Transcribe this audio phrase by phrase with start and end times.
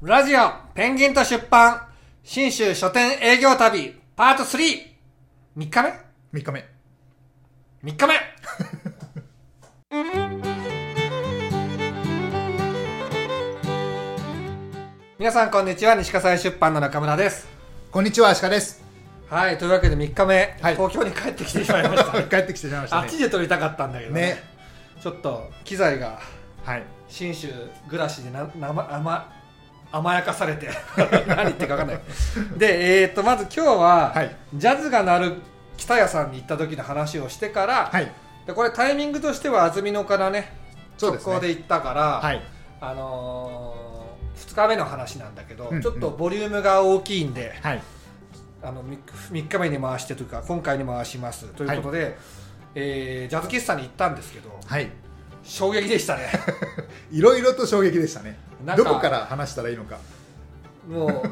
[0.00, 1.88] ラジオ、ペンギンと出版、
[2.22, 4.58] 新州書店営業旅、パート 3!
[5.56, 5.90] 3日目
[6.38, 6.64] ？3日目
[7.82, 8.14] ?3 日目
[15.18, 17.48] 皆さんこんにちは、西葛西出版の中村です。
[17.90, 18.80] こんにちは、アシカです。
[19.28, 22.22] はい、というわけで3日目、はい東京に帰ってきてしまいました。
[22.30, 23.18] 帰ってきてしまいましたねあっち。
[23.18, 24.20] で撮りたかったんだけどね。
[24.20, 24.44] ね
[25.02, 26.20] ちょっと機材が
[26.64, 26.84] はい。
[27.08, 27.48] 信州
[27.88, 29.36] 暮らしでななま
[29.90, 30.68] 甘甘やかされて。
[31.26, 32.00] 何言ってるか分かんない。
[32.56, 34.36] で、えー、とまず今日は、はい。
[34.54, 35.34] ジャズが鳴る
[35.76, 38.12] 北谷さんに行った時の話をしてから、はい。
[38.46, 40.56] でこれタイミングとしては安曇野からね
[41.00, 42.42] 直行で行ったから、はい。
[42.80, 43.74] あの
[44.36, 47.82] 2日目の話なんだけど、うんちょっとボリュームが大きいんで、はい。
[48.62, 51.46] あの 3, 日目に回してというか今回に回します。
[51.46, 52.16] ということで、
[52.74, 54.90] えージャズ喫茶に行ったんですけどはい。
[55.44, 56.30] 衝撃でしたね。
[57.10, 58.76] いろいろと衝撃でしたねなん。
[58.76, 59.98] かどこから話したらいいのか。
[60.88, 61.22] もう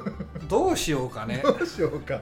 [0.48, 2.20] どうしようかね どうしようか。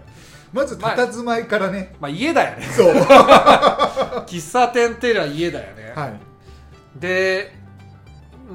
[0.52, 1.96] まず、佇まいからね。
[2.00, 2.94] まあ家だよねそう。
[2.94, 5.92] は 喫茶店っていうのは家だよね、
[6.96, 7.00] い。
[7.00, 7.56] で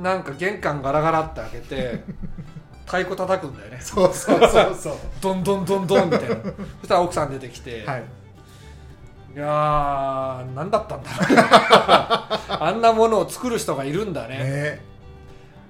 [0.02, 2.04] なんか玄関ガラガラって開けて
[2.86, 4.94] 太鼓叩くんだよねそうそうそうそう。
[5.20, 6.42] ドンドンドンドンみたいなそ
[6.86, 8.04] したら奥さん出てきて、はい。
[9.36, 11.10] い、やー何だったんだ
[12.50, 14.89] あんなものを作る人がいるんだねね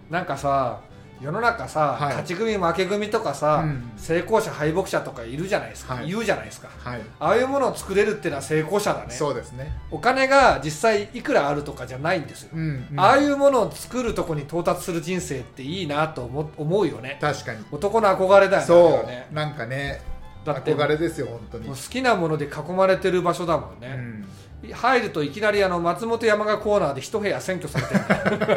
[0.10, 0.80] なんかさ
[1.22, 7.02] 世の中さ、はい勝ち組負け組とかさ、うん成功者敗北者とかいるじゃないですか、はい言うじゃないですかはい。
[7.20, 9.72] ああいうものを作れるっていうのは成功者だねそうですね。
[9.92, 12.88] お金が実際いくらあるとかじゃないんですよ、うん。
[12.92, 17.66] うんああいうものを作るとこに到達する人生っていいなと思思うよね確かに。
[17.70, 19.36] 男の憧れだよねそはねう。
[19.36, 20.00] なんかね、
[20.46, 21.68] だって憧れですよ、本当に。
[21.68, 24.26] 好きなもので囲まれてる場所だもんね、うん。
[24.68, 28.40] 入るといきなりあの松本山雅コーナーで一部屋占拠されてる。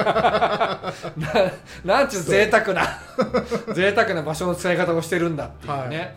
[1.85, 2.83] ななんちゅう贅沢な
[3.73, 6.15] 贅沢な場所の使い方をしてるんだっていうね、はい。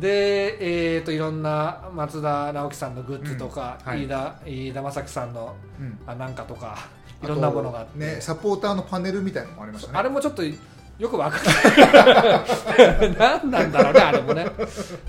[0.00, 3.90] でえー、といろんな松田直樹さんのグッズとか、うん。
[3.90, 4.04] はい。
[4.04, 5.98] 飯田飯田正樹さんのうん。
[6.06, 6.78] あなんかとか
[7.22, 7.98] いろんなものがあって。
[7.98, 9.98] ね、サポーターのパネルみたいなのもありましたね。
[9.98, 13.14] あれもちょっとよくわかんない。
[13.18, 14.46] 何なんだろうねあれもね。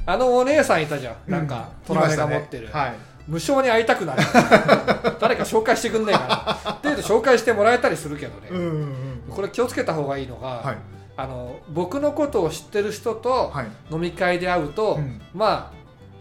[0.07, 1.31] あのお姉さんいたじゃん。
[1.31, 1.95] なんかうん。
[1.95, 2.95] 虎目が持ってる、ねはい。
[3.27, 4.23] 無償に会いたくなる
[5.19, 9.21] 誰か紹介してくんねえかなっていうと紹介してもらえたりするけどね、うんうんうん。
[9.29, 10.77] これ気をつけた方がいいのが、はい。
[11.17, 13.67] あの僕のことを知ってる人とはい。
[13.91, 15.77] 飲み会で会うと、うんまあ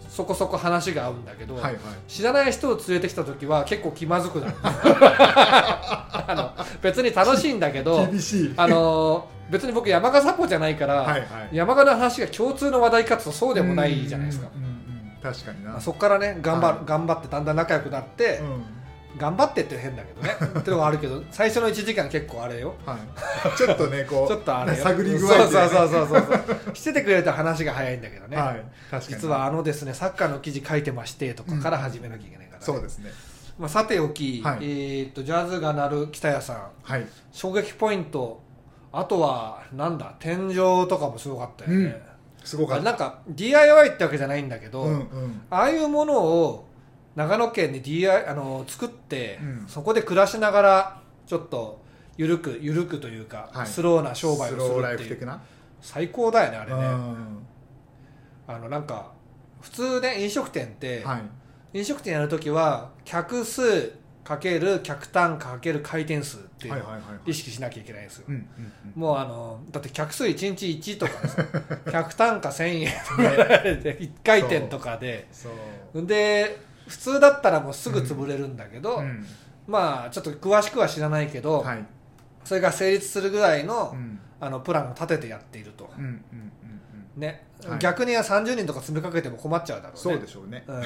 [0.09, 1.75] そこそこ話が合うんだけど、はいはい。
[2.09, 8.09] 知らない人を連れてきた時は結構気まずくなる あの別に楽しいんだけど。
[8.57, 11.29] あの別に僕山賀サポじゃないから、はいはい。
[11.53, 14.66] 山賀の話が共通の話題かつとそうでもないじゃないですか、うんうん
[15.33, 15.71] 確かにな。
[15.71, 18.65] まあそこからね頑張頑張ってだんだん仲良くなって、うん。
[19.19, 20.31] 頑張ってって変だけどね。
[20.61, 22.75] ってのがあるけど最初の1時間結構あれよ。
[22.85, 23.57] はい。
[23.57, 24.85] ちょっとね、こう、 ちょっとあれよ。
[24.85, 25.39] 探り具合で。
[25.39, 26.27] ねそうそうそうそう
[26.67, 26.77] そう。
[26.77, 28.65] しててくれると話が早いんだけどね、はい。
[29.01, 32.65] 実はあのですねサッカーの記事書いてましてとかから始めなきゃいけないから、ね。
[32.65, 33.11] そうですね。
[33.59, 34.59] まあ、さておき、はい。
[34.61, 36.71] えーっとジャズが鳴る北谷さん。
[36.83, 37.07] はい。
[37.33, 38.45] 衝撃ポイント。
[38.93, 40.55] あとはなんだ天井
[40.89, 42.03] とかもすごかったよね、
[42.47, 42.85] すごかった。
[42.85, 45.43] なんか DIY ってわけじゃないんだけど、うんうん。
[45.51, 46.69] ああいうものを
[47.17, 51.83] 長野県に DI あの作って、うんそこで暮らしながらちょっと
[52.17, 55.31] 緩く緩くというか、はいスローな商売をするっていう。
[55.81, 57.47] 最高だよねあれね、うん
[58.49, 59.13] あのなんか
[59.61, 61.23] 普通ね飲食店って、はい。
[61.79, 63.93] 飲食店やるときは客数
[64.27, 66.85] かける客単価かける回転数っていうのを
[67.27, 71.45] 意識しなきゃいけないんですよ、うんうんもうあのだって客数1日1とかさ
[71.93, 75.29] 客単価1000円とかで1回転とかで。
[75.95, 79.27] で普通だったらもうすぐ潰れるんだけど、うん。
[79.67, 81.85] まあちょっと詳しくは知らないけど、はい。
[82.45, 84.19] それが成立するぐらいの,、うん。
[84.41, 86.21] あのプランを立ててやっていると、うんうんうん
[87.17, 87.21] うん。
[87.21, 87.45] ね。
[87.67, 87.79] はい。
[87.81, 90.01] 逆には30人とか詰めかけても困っちゃうだろうね。
[90.01, 90.65] そうでしょうね。
[90.67, 90.83] うん、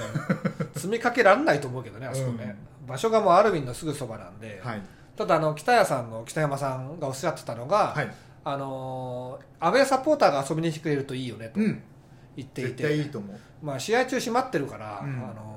[0.74, 2.56] 詰めかけられないと思うけどねあそこね、
[2.90, 4.82] 場所がもうアルビンのすぐそばなんで、はい。
[5.16, 8.14] ただあの北谷さんの北山さんがおっしゃってたのが、はい。
[8.44, 11.82] あのーアウェーサポーターが遊びに来てくれるといいよねとうん。
[12.36, 13.38] 言ってい絶対いて、いと思う。
[13.62, 15.50] まあ、試合中閉まってるから、うんあのー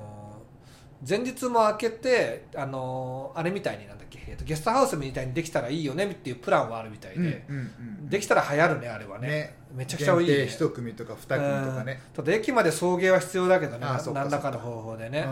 [1.06, 9.56] 前日も開けて、あのーあれみたいになんだっけ、えーとゲストハウスみたいにできたらいいよねっていうプランはあるみたいで、うんうんできたら流行るねあれはねね。
[9.74, 12.02] めちゃくちゃいい、ね、限定一組とか二組とかね。
[12.16, 15.26] うんただ駅まで送迎は必要だけどね何らかの方法でね、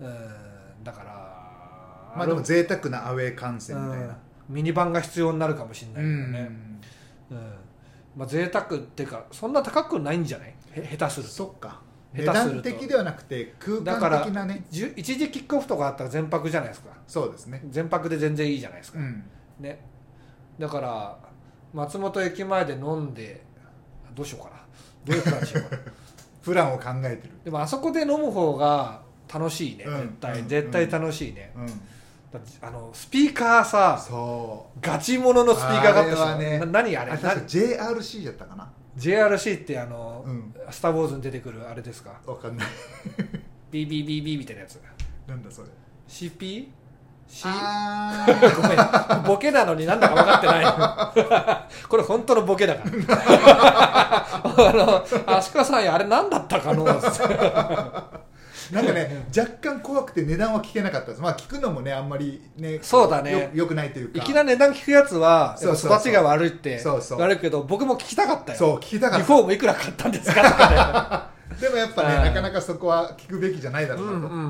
[0.00, 0.28] うんうん
[0.84, 1.17] だから
[2.16, 4.06] まあでも贅沢なアウェー観戦みたいな。
[4.06, 4.16] うん。
[4.48, 6.32] ミニバンが必要になるかもしれないけどうん。
[6.32, 6.50] ね、
[7.30, 7.54] うん。
[8.16, 10.54] まあ贅沢っていうかそんな高くないんじゃない？
[10.72, 11.32] へ下手すると。
[11.32, 11.80] そっか。
[12.14, 12.70] 値下手すると。
[12.70, 14.64] 段的ではなくて空間的なね。
[14.70, 16.90] 一時キックオフとかあったら全泊じゃないですか。
[17.06, 17.62] そうですね。
[17.70, 19.24] 全泊で全然いいじゃないですか、うん。
[19.60, 19.80] ね。
[20.58, 21.18] だから
[21.72, 23.44] 松本駅前で飲んで
[24.14, 24.56] どうしようかな。
[25.04, 25.82] どういうプランしようかな。
[26.42, 27.34] プランを考えてる。
[27.44, 29.02] でもあそこで飲む方が
[29.32, 30.48] 楽しいね、うん絶対、うん。
[30.48, 31.66] 絶対楽しいね、うん
[32.60, 34.78] あのスピーカーさそう。
[34.82, 36.22] ガチモノのスピーカーがあったでしょ？
[36.26, 36.58] あれはね。
[36.58, 40.54] な何あれ？JRC だったかな？JRC ってあの、うん。
[40.70, 42.20] スター・ウォーズに出てくるあれですか？
[42.26, 42.68] わかんない。
[43.72, 44.78] BBBB みたいなやつ。
[45.26, 45.68] なんだそれ
[46.08, 46.68] ？CP?
[47.30, 47.42] C?
[47.46, 48.26] あ
[48.56, 49.24] ごめん。
[49.26, 51.84] ボケなのになんだか分かってない。
[51.88, 54.26] これ本当のボケだから。
[54.44, 55.04] あの
[55.36, 56.84] 足利さんやあれ何だったかの？
[58.72, 61.20] なんかね若干怖くて値段は聞けなかったです。
[61.20, 63.50] まあ聞くのもねあんまりねそうだね。
[63.54, 64.18] よよくないというか。
[64.18, 67.20] いきなり値段聞くやつは育ちが悪いってそうそう。
[67.20, 68.58] 悪いけど僕も聞きたかったよ。
[68.58, 70.76] そう聞きたかっリフォームいくら買ったんですかとかね。
[70.76, 71.30] た
[71.60, 72.24] でもやっぱねうん。
[72.24, 74.48] なかなかそこは聞くべきじゃないだろううんなとうんうん。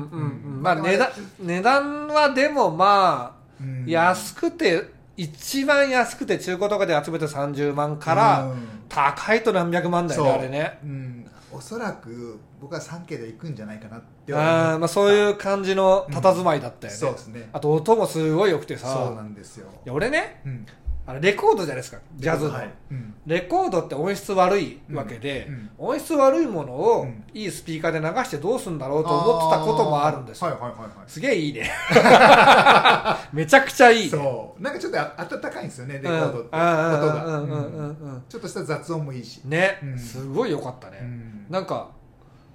[0.55, 0.61] うん。
[0.61, 3.85] まあ値段値段はでもまあうん。
[3.85, 4.83] 安くて
[5.15, 8.67] 一番安くて中古とかで集めて30万からうん。
[8.89, 10.79] 高いと何百万だよねあれね。
[10.83, 17.49] うんおそらく僕は 3K で行くんじゃないかなってあーまあそういう感じの佇まいだったよね、そうですね。
[17.53, 18.87] あと音もすごい良くてさ。
[18.87, 19.67] そうなんですよ。
[19.85, 20.65] いや俺ねうん。
[21.09, 22.69] あれレコードじゃないですかジャズの、はい。
[22.91, 23.15] うん。
[23.25, 25.53] レコードって音質悪いわけで、うん。
[25.55, 25.69] うん。
[25.93, 27.23] 音質悪いものをうん。
[27.33, 30.89] いいスピーカーで流してどうするんだろうと思ってたこともあるんですよ、はいはいはいはい。
[31.07, 31.71] すげえいいね。
[33.33, 34.09] めちゃくちゃいいね。
[34.09, 34.61] そう。
[34.61, 36.47] なんかちょっとあ温かいんですよねレコうんードって。
[36.47, 37.33] 音がうん。
[37.33, 37.41] うん。
[37.41, 37.57] うん。
[37.57, 37.87] うん。
[37.87, 38.23] うん。
[38.29, 39.41] ちょっとした雑音もいいし。
[39.45, 39.97] ね、うん。
[39.97, 41.89] すごい良かったね、うんなんか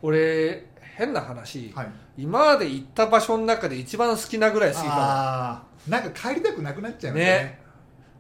[0.02, 1.88] 俺変な話、はい。
[2.16, 4.92] 今まで行った場所の中で一番好きなぐらい好きかも。
[4.94, 7.32] ああなんか帰りたくなくなっちゃいますよね。
[7.32, 7.64] ね。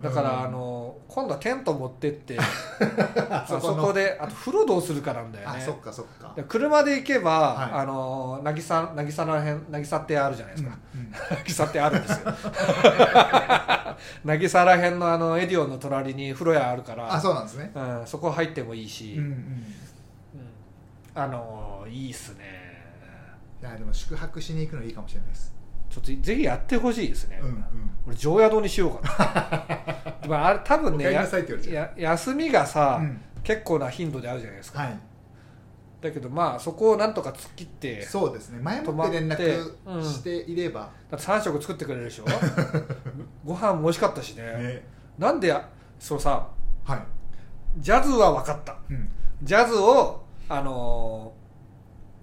[0.02, 2.36] だから、うんあの今度はテント持ってって
[3.30, 3.84] あそそこの。
[3.84, 5.58] こであと風呂どうするかなんだよね。
[5.58, 6.32] あそっかそっか。
[6.34, 7.70] で車で行けば、はい。
[7.72, 11.12] あの渚渚の辺渚ってあるじゃないですか、うんうん。
[11.44, 12.32] 渚ってあるんですよ。
[14.26, 17.70] 渚ら辺のあのエディオンの隣に風呂屋あるからあそうなんですね。
[17.74, 19.83] うん、そこ入ってもいいし、うんうんうん
[21.14, 22.44] あのいいっすね。
[23.62, 25.54] いやでも宿泊しに行くのいいかもしれないです。
[25.88, 27.64] ちょっとぜひやってほしいですね、うんうん。
[28.08, 30.26] 俺常宿にしようかな。
[30.28, 33.20] まああれ多分ね休みがさ、うん。
[33.44, 34.98] 結構な頻度であるじゃないですか、はい。
[36.00, 38.58] だけどまあそこをなんとか突っ切ってだそうですね。
[38.60, 40.86] 前もって連絡していれば。
[40.86, 42.24] って3食作ってくれるでしょ？
[43.44, 44.42] ご飯も美味しかったしね。
[44.42, 44.86] ね。
[45.18, 45.68] なんでや
[45.98, 46.48] そうさ
[46.84, 47.00] はい。
[47.78, 48.76] ジャズは分かった。
[48.90, 49.08] うん。
[49.42, 51.44] ジャズをあのー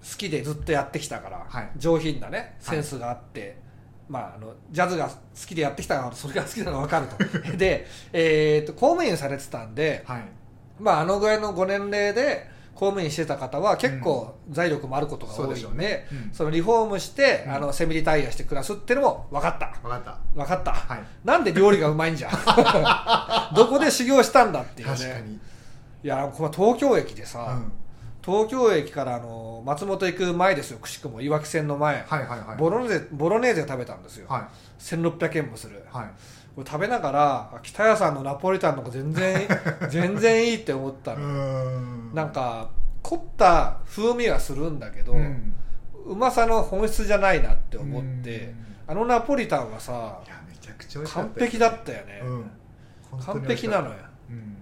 [0.02, 1.70] 好きでずっとやってきたから、はい。
[1.76, 3.56] 上品なねセンスがあって、
[4.08, 5.14] まあ、あのジャズが好
[5.46, 7.16] きでやってきたからそれが好きなのが分かると。
[7.56, 10.22] で、えー、と公務員されてたんで、はい。
[10.80, 16.08] まあ、あのぐらいのご年齢で公務員してた方は結構財力もあることが多いんで,、そうでしょうね。
[16.10, 16.30] うん。
[16.32, 17.54] そのリフォームして、うん。
[17.54, 19.72] あのセミリタイアして暮らすっていうのも分かった。
[19.82, 20.18] 分かった。
[20.34, 21.04] 分かった、はい。
[21.24, 22.32] なんで料理がうまいんじゃん。
[23.54, 24.96] どこで修行したんだっていうね。
[24.96, 25.38] 確かに。
[26.04, 27.72] いやこの東京駅でうさ、ん
[28.24, 32.56] 東京駅からあの松本行く前ですよくしくもいわき線の前、はいはいはい。
[32.56, 34.48] ボロネーゼボロネーゼ食べたんですよ、は
[34.78, 35.78] 1600円もする。
[35.78, 36.06] いはい。
[36.54, 39.48] これ食べながらあ北谷さんのナポリタンの方が全然
[39.90, 42.14] 全然いいって思ったうの、ん。
[42.14, 42.70] なんか
[43.02, 45.54] 凝った風味はするんだけど、ううん
[46.18, 48.54] まさの本質じゃないなって思って、うん。
[48.86, 50.20] あのナポリタンはさ
[51.04, 53.20] 完璧だったよね、うん。
[53.20, 53.96] 完璧なのよ。
[54.30, 54.56] うん。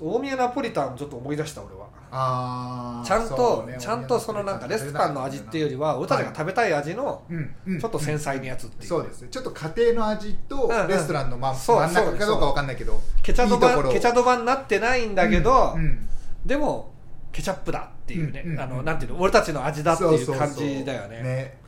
[0.00, 7.22] 大宮ナポリタンちょっと思い出した俺はあーちゃんそと、うねちゃんとそのなんかレストランの味っていうよりは俺たちが食べたい味の
[7.80, 9.28] ちょっと繊細なやつっていう、そうですね。
[9.30, 15.76] ちょっと家庭の味とレストランのまそう真ん中かどうかわかんないけどケチャドバケチャドバになってないんだけど、
[16.44, 16.92] でも
[17.32, 18.62] ケチャップだっていうね、うんうんうん。
[18.62, 21.22] あのなんていうの俺たちの味だっていう感じだよね。
[21.22, 21.58] ね。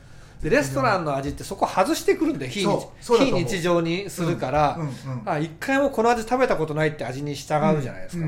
[0.41, 2.65] でレストランの味ってそこ外してくるんで非
[3.01, 5.29] 日常にするから、うんうんうん。
[5.29, 8.25] あ一回もこの味食べたことないって味に従うじゃないですか、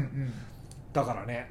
[0.92, 1.50] だからね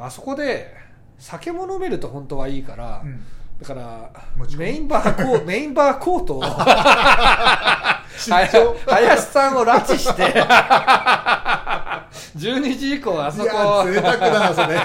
[0.00, 0.74] あそこで
[1.18, 3.20] 酒も飲めると本当はいいから、うん。
[3.60, 4.10] だから
[4.56, 6.42] メインバーコー メインバーコートを
[8.16, 10.34] 林さんを拉致して
[12.36, 13.84] 12時以降あそこ。
[13.86, 14.78] 贅沢だなそれ。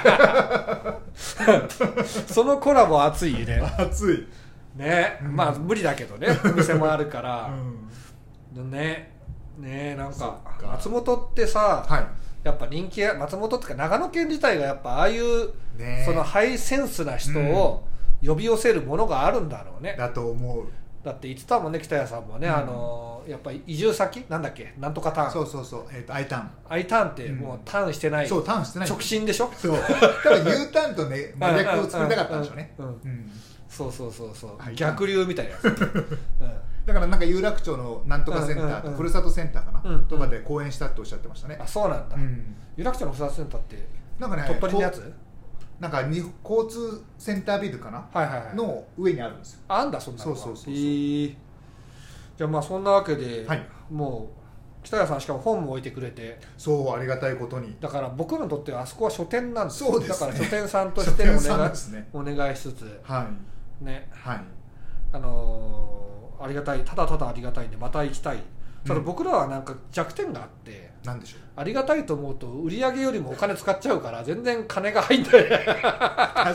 [2.28, 3.62] そのコラボ熱いね。
[3.78, 4.28] 熱い。
[4.80, 5.36] ね、うん。
[5.36, 6.28] まあ無理だけどね。
[6.46, 7.50] お店もあるから。
[8.56, 8.72] う、ん。
[8.72, 9.16] ね。
[9.58, 10.40] ねなんか。
[10.64, 16.04] 松本ってさ、はいやっぱ人気や松本っていうか長野県自体がやっぱああいう、ね。
[16.06, 17.86] そのハイセンスな人を
[18.26, 20.64] 呼び寄せるものがあるんだろうね、だと思う。
[21.04, 22.54] だって言ってたもんね北谷さんもね、うん。
[22.54, 24.26] あのやっぱり移住先？
[24.30, 24.74] なんだっけ？
[24.80, 25.32] なんとかターン。
[25.32, 25.86] そうそうそう。
[25.94, 26.50] えっと I ターン。
[26.70, 29.50] I ターンってもうターンしてない、そうターンしてない直進でしょ？
[29.56, 29.78] そう。
[30.24, 32.74] 多分 U ターンとね 真逆を作りたかったんでしょうね。
[32.78, 32.86] うん。
[32.86, 32.94] うん。
[32.94, 33.32] うん。
[33.70, 35.74] そうそうそうそう、はい逆流みたいなやつ、 うん
[36.86, 41.58] だだからなんか有楽町のなんとかセンター、ふるさとセンターかな、とかで講演したっておっしゃってましたね。
[41.62, 42.56] あ、そうなんだ、うん。
[42.76, 45.14] 有楽町のふるさとセンターってなんかね鳥取のやつ？
[45.80, 48.56] なんかに交通センタービルかな、はいはいはい。
[48.56, 49.60] の上にあるんですよ。
[49.68, 50.74] あんだそんなのがそうそうそうそう。
[50.74, 53.66] じゃあまあそんなわけで、はい。
[53.92, 56.40] もう北谷さんしかも本も置いてくれて。
[56.58, 57.78] そうありがたいことに。
[57.80, 59.92] だから僕にとってはあそこは書店なんですよ。
[59.92, 60.32] そうですね。
[60.32, 63.00] だから書店さんとしてお願いお願いしつつ。
[63.04, 63.30] は
[63.82, 63.86] い。
[63.86, 64.10] ね。
[64.12, 64.42] はい。
[65.14, 68.38] あのーありがたいただただありがたいんでまた行きたい。
[68.86, 69.06] ただうん。
[69.06, 71.40] 僕らはなんか弱点があって、なんでしょう？
[71.58, 75.32] ありがたいと思うと売り上げよりもお金使っちゃうから全然金が入んない。
[75.32, 75.44] 確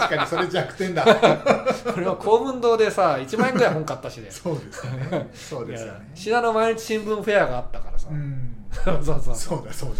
[0.08, 1.04] かにそれ弱点だ。
[1.92, 4.30] これは公文堂でさ1万円ぐらい本買ったしで。
[4.30, 5.30] そうですよね。
[5.34, 5.92] そうですね。
[6.14, 8.64] 信濃毎日新聞フェアがあったからさ、うん。
[8.72, 9.34] そうそうそう。
[9.36, 9.92] そうだそう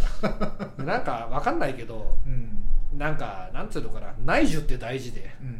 [0.78, 0.84] だ。
[0.84, 2.98] なんかわかんないけどうん。
[2.98, 5.36] なんかなんつうのかな内需って大事で。
[5.42, 5.54] うんうん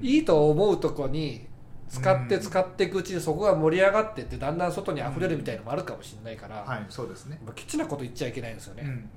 [0.00, 0.06] うん。
[0.06, 1.48] いいと思うとこに
[1.88, 2.40] 使ってうん。
[2.40, 7.40] 使っていくうちにそこが盛り上がってってだんだん外に溢れるみたいのもあるかもしれないから、はいそうですね。
[7.44, 9.08] まあケチなこと言っちゃいけないんですようんうね、ん。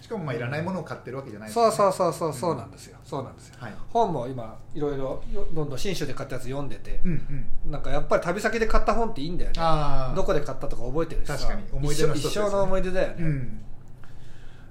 [0.00, 2.98] しかもまあいらないものを買ってるわけじゃないですそうそううそうそうそうなんですよ。
[3.04, 3.56] そうなんですよ。
[3.58, 3.74] はい。
[3.92, 7.70] 本も今いろいろよどんどん新種で買ったやつ読んでてうんうん。
[7.72, 10.14] なんかやっぱり旅先で買った本っていいんだよね。
[10.14, 13.14] どこで買ったとか覚えてるしさ確かに思い出の一生の思い出だよね、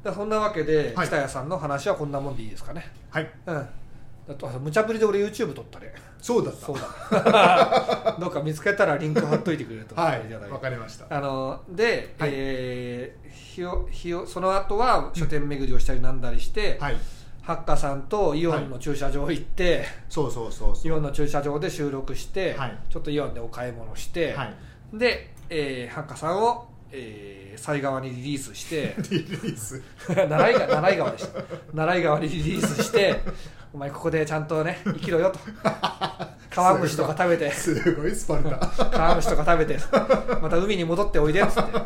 [0.05, 0.13] うん。
[0.13, 1.07] そんなわけで、はい。
[1.07, 2.85] 北谷さんの話はこんなもんでいいですかね。
[3.09, 3.29] はい。
[3.45, 3.55] うん。
[4.27, 5.93] あと無茶ぶりで俺 YouTube 撮ったね
[6.25, 6.65] そうだった。
[6.65, 8.17] そうだ。
[8.19, 9.93] どうか見つけたらリンク貼っといてくれると。
[9.93, 11.05] はいわかりました。
[11.15, 12.31] あので、はい。
[12.33, 16.97] えーひよひよその後は書店巡りをしたりなんだりして、はい。
[17.43, 20.91] ハッカさんとイオンの駐車場行って、そうそうそうそう。
[20.91, 22.77] イオンの駐車場で収録して、はい。
[22.89, 24.53] ちょっとイオンでお買い物して、はい。
[24.97, 29.79] で、えー、ハッカさんを、えー、西側にリリースして リリース。
[30.07, 31.41] 奈良井川奈良井川でした。
[31.75, 33.21] 奈良井川にリリースして
[33.75, 35.39] お前ここでちゃんとね生きろよと。
[36.49, 37.51] 川虫とか食べて。
[37.51, 38.57] すごいスパルタ。
[38.85, 39.77] 川虫とか食べて。
[40.41, 41.81] また海に戻っておいでっつって。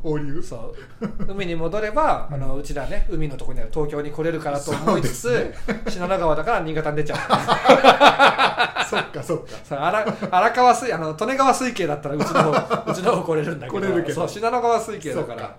[0.00, 0.40] 放流？
[0.40, 1.32] そう。
[1.32, 5.54] 海に戻れば、あのうちらね海のとこにある東京に来れるからと思いつつ、
[5.88, 7.18] 信濃川だから新潟に出ちゃう。
[8.86, 9.38] そっかそっ
[9.68, 9.88] か。
[9.88, 14.28] 荒荒川水あの利根川水系だったらうちの方 うちの方来れるんだけど。
[14.28, 15.56] 信濃川水系だから。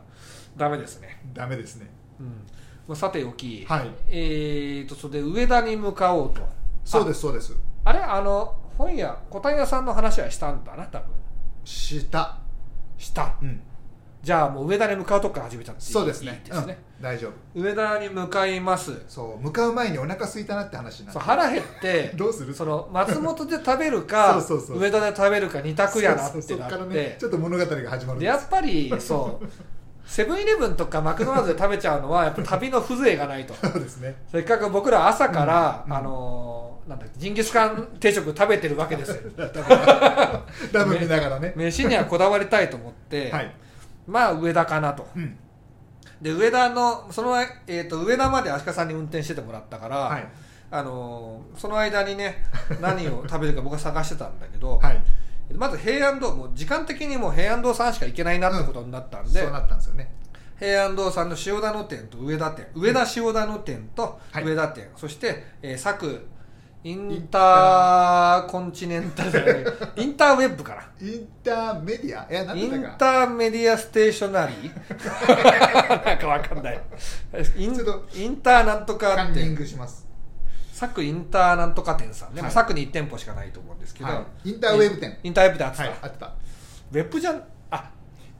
[0.56, 1.92] ダメですね、ダメですね。
[2.22, 2.55] うん
[2.88, 3.90] まあ、さておき、はい。
[4.10, 6.42] えーとそれで上田に向かおうと。
[6.84, 7.56] そうですそうです。
[7.84, 8.00] あれ？
[8.00, 11.08] あの本屋小谷屋さんの話はしたんだな多分。
[11.64, 12.38] した。
[12.98, 13.36] した。
[13.42, 13.62] うん。
[14.22, 16.32] じゃあもう上田に向かうとこから始めちゃっていいそうですね。
[16.32, 17.04] ね、うん。
[17.04, 17.60] 大丈夫。
[17.60, 19.04] 上田に向かいます。
[19.08, 19.44] そう。
[19.44, 22.54] 向かう前にお腹空いたなって話にな腹減って どうする？
[22.54, 24.40] その松本で食べるか
[24.70, 27.18] 上田で食べるか二択やなってなって。
[27.20, 29.46] ちょっと物語が始まるんででやっぱりそう
[30.06, 33.54] セブンイレブンとかマクドナルドで食べちゃうのはやっぱ旅の風情がないと。
[33.54, 34.16] す そうですね。
[34.32, 35.92] せっかく僕ら朝から、うん。
[35.92, 35.98] うん。
[35.98, 39.32] あのーなんだジンギスカン定食食べてるわけですよ。
[40.72, 41.54] ダム見ながらね。
[41.58, 43.52] 飯にはこだわりたいと思って、はい。
[44.08, 45.08] まあ上田かなと。
[45.16, 45.36] うん。
[46.22, 50.28] で上田のその、えー、と上田まで足利さんに運転しててもらったから、はい。
[50.70, 52.46] あのーその間にね
[52.80, 55.02] 何を食べるか僕は探してたんだけど、はい
[55.54, 60.14] まず平安堂もう時間的にもう平安堂さんしか行けないなってことになったんで、そうなったんですよね。
[60.58, 64.44] 平安堂さんの塩田の店と上田店上田塩田の店とはい。
[64.44, 66.26] 上田店、そして、えー、佐
[66.84, 69.32] インターコンチネンタル。
[69.32, 69.66] じゃない。
[69.96, 72.32] インターウェブかなインターメディア？
[72.32, 74.70] いや何インターメディアステーショナリー？
[76.06, 76.80] なんかわかんない。
[77.58, 77.74] イン
[78.14, 80.05] インターなんとかカンニン店グします
[80.78, 82.52] 佐久インターなんとか店さんね、はい。
[82.52, 84.50] 佐久に1店舗しかないと思うんですけど、はい。
[84.50, 85.18] インターウェブ店。
[85.24, 85.94] インターウェブであってた、はい。
[86.02, 86.34] あってた。
[86.92, 87.90] ウェブじゃんあ。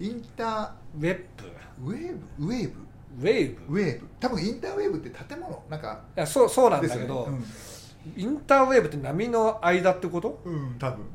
[0.02, 1.90] インタウェブ。
[1.90, 2.46] ーウェーブ？
[2.48, 3.22] ウェーブ？
[3.22, 3.80] ウェーブ。
[3.80, 4.08] ウェーブ。
[4.20, 5.64] 多分インターウェーブって建物。
[5.70, 7.40] なんかいやそうそうなんだけど、よね。
[8.18, 10.42] インターウェーブって波の間ってこと？
[10.44, 11.06] うん、うん、多分。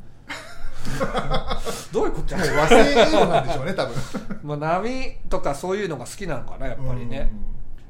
[1.93, 3.95] どういうこともう和製英語なんでしょうね多分。
[4.43, 7.31] もう波とかそういうのが好きなのかなやっぱりね、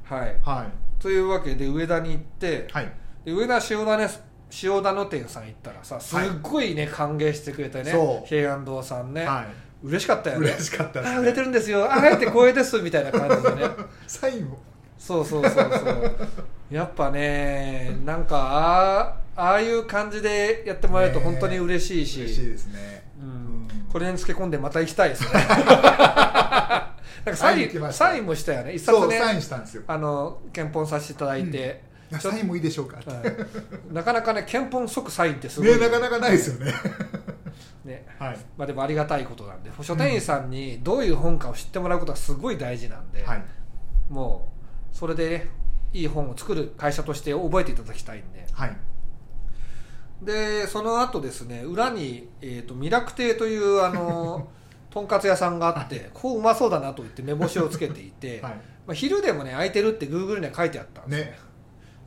[0.03, 0.33] はい。
[0.33, 1.01] うんはい。
[1.01, 2.91] というわけで上田に行って、はい
[3.25, 4.07] で上田塩田ね
[4.63, 7.93] 塩田の店さん行ったらさすっごいね、歓迎してくれてね
[8.25, 9.45] 平安堂さんね、は
[9.83, 10.49] 嬉しかったいよね。
[10.49, 11.85] 嬉しかったです、あ売れてるんですよ。
[11.85, 13.69] ああえて光栄ですみたいな感じでね。
[14.07, 14.57] サインを。
[14.97, 16.17] そうそうそうそう。
[16.69, 18.99] やっぱねなんかあ
[19.35, 23.03] あああいう感じでやってもらえると本当に嬉しいし、嬉しいですね。
[23.19, 23.67] うん。
[23.91, 25.29] これにつけ込んでまた行きたいですね。
[27.23, 28.73] なんかサインサインもしたよね。
[28.73, 29.83] 一冊ねそうサインしたんですよ。
[29.87, 31.75] あの検本させていただいて、いや
[32.19, 32.97] サインもいいでしょうか。
[32.97, 33.29] って
[33.89, 35.69] うんなかなかね検本即サインってすごい。
[35.69, 36.73] ねなかなかないですよね。
[37.85, 38.05] ね。
[38.19, 38.37] はい。
[38.57, 43.43] まあ、でもありがたいことなんで書店員さんにどういう本かを知ってもらうことがすごい大事なんで、はい。
[44.09, 44.51] も
[44.93, 45.47] うそれで
[45.93, 48.45] いい本を作る会社として覚えていただきたいんで。
[48.51, 48.77] はい。
[50.21, 54.49] でその後ですね裏に、えー、とミラク亭というあの
[54.91, 58.53] とんかつ屋さんがあってこううまそうだなと言って目星をつけていて、はい。
[58.85, 61.25] まあ、昼でもね空いてるってグーグルには書いてあったんですよ。
[61.25, 61.50] ね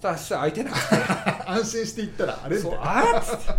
[0.04, 0.96] ただ空いてなくて。
[1.48, 3.52] 安心して行ったらあれそうあれっつって。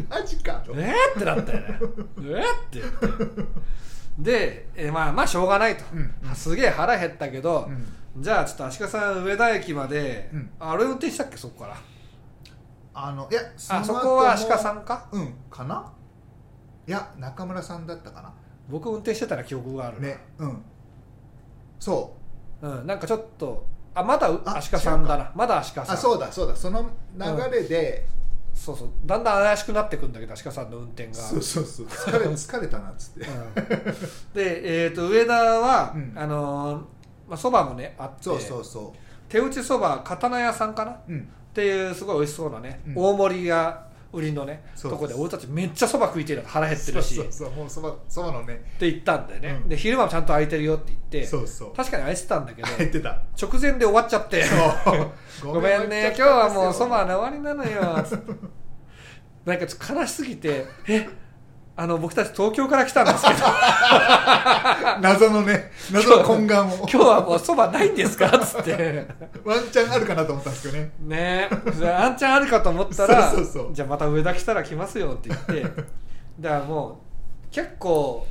[0.08, 0.72] マジかと。
[0.76, 1.66] えーってなったよね。
[1.78, 3.42] えーって言って。
[4.18, 6.34] で、えーまあまあしょうがないと、うんうん。
[6.34, 7.68] すげえ腹減ったけど、
[8.16, 8.22] うん。
[8.22, 10.50] じゃあちょっと足利さん上田駅まで、うん。
[10.60, 11.76] あれ運転したっけそこから？
[12.94, 15.08] あのいやあその後こはも足利さんか？
[15.10, 15.92] うんかな？
[16.86, 18.32] いや中村さんだったかな。
[18.68, 20.06] 僕運転してたら記憶があるな。
[20.08, 20.64] ねうん。
[21.80, 22.16] そ
[22.62, 25.32] うん、なんかちょっとあまだうあ足利さんだな。
[25.34, 25.90] まだ足利さんう。
[25.90, 26.54] あそうだそうだ。
[26.56, 28.06] その流れで、
[28.54, 28.88] そうそう。
[29.04, 31.14] だんだん怪しくなってくんだけど足利さんの運転が。
[31.14, 31.86] そうそうそう。
[31.86, 33.26] 疲れ疲れたなっつって。
[33.26, 33.54] うん。
[34.34, 36.12] で、えー、と上田は、うん。
[36.16, 36.82] あのー
[37.28, 38.22] まあ、そばもねあって。
[38.22, 38.94] そうそうそ
[39.28, 40.90] 手打ちそば刀屋さんかな？
[40.92, 42.94] っううんていうすごい美味しそうなね、うん。
[42.96, 47.14] 大盛りが売りのねとこで俺たちめっちゃそば食いてる腹減ってるし。
[47.14, 48.54] そうそうもうそばそばのね。
[48.76, 49.68] って言ったんだよね、うん。
[49.68, 51.74] で昼間もちゃんと空いてるよって言ってそうそう。
[51.74, 53.22] 確かに空いてたんだけど 入ってた。
[53.40, 54.44] 直前で終わっちゃって。
[55.42, 57.80] ごめんね今日はもうそばの終わりなのよ。
[59.44, 61.08] なんかちょっと悲しすぎてえ
[61.82, 63.36] あの僕たち東京から来たんですけど。
[65.00, 66.74] 謎のね謎の懇願を。
[66.80, 68.28] 今日はもうそばないんですか？
[68.38, 69.06] つって。
[69.42, 70.90] ワンチャンあるかなと思ったんですけどね。
[71.00, 71.48] ね。
[71.82, 73.72] えあんちゃんあるかと思ったらそうそうそう。
[73.72, 75.62] じゃあまた上田来たら来ますよって言って。
[76.38, 76.94] だからもう
[77.50, 78.26] 結構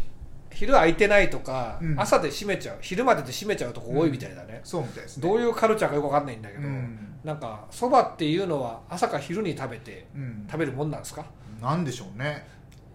[0.51, 1.99] 昼空いてないとか、うん。
[1.99, 5.23] 朝で閉めちゃう昼までで閉めちゃうとこ多いみたいだね、そうみたいですね。
[5.27, 7.15] どういうカルチャーかよくわかんないんだけど、うん。
[7.23, 10.45] なんかそばっていうのは朝か昼に食べてうん。
[10.47, 11.25] 食べるもんなんですか？
[11.59, 12.47] なんでしょうね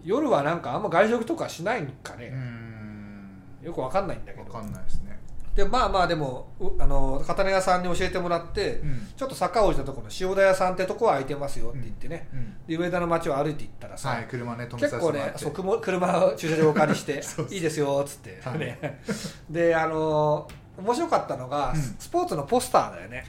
[0.05, 3.41] 夜はなんかあんま外食とかしないんかうね、ん。
[3.61, 5.19] よくわかんないんだけわどかんないですね。
[5.55, 9.07] でまあまあでもうあの刀屋さんに教えてもらって、うん。
[9.17, 12.53] ちょっと坂を降りたところの塩田屋さんってとこは空いてますよって言ってね、うん。
[12.67, 17.23] で上田の街を歩いていったらさ、はい車ね結構ねそう車を駐車場をお借りして
[17.55, 18.59] いいですよっつって、はい。
[18.59, 19.01] ね。
[19.49, 20.47] であの
[20.77, 21.81] 面白かったのが、うん。
[21.81, 23.25] スポーツのポスターだよね。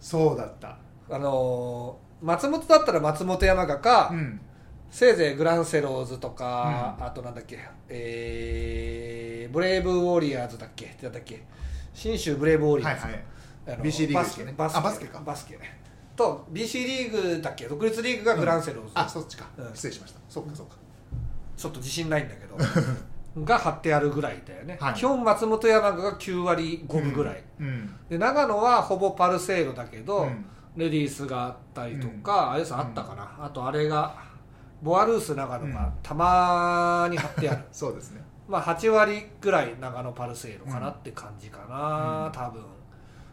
[0.00, 0.76] そうだった。
[1.10, 4.40] あの松本だったら松本山雅か、うん
[4.90, 11.42] せいぜいグランセローズとか、あとなんだっけ、えーブレイブウォリアーズだっけなんだっけ
[11.94, 13.24] 信州ブレイブウォリアーズ、はいはい。
[13.66, 14.78] あの BC リーグバスですよねケバスケ。
[14.78, 15.22] あバスケか。
[15.24, 15.80] バスケね。
[16.16, 19.46] と BC リーグだっけ独立リーグがグランセローズ、あそっちか。
[19.56, 19.74] うん。
[19.74, 20.20] 失礼しました。
[20.28, 20.74] そっかそっか。
[21.56, 22.56] ちょっと自信ないんだけど。
[23.44, 24.94] が貼ってあるぐらいだよね、はい。
[24.94, 27.94] 基本松本山雅が9割5分ぐらい、うん。
[28.08, 30.44] で長野はほぼパルセーロだけど、うん。
[30.76, 34.27] レディースがあったりとか、あれさあったかな、あとあれが
[34.82, 37.64] ボアルース長野がたまに貼ってある。
[37.72, 38.22] そうですね。
[38.46, 42.32] まあ8割ぐらい長野パルセーロかなって感じかな、うん。
[42.32, 42.62] 多分。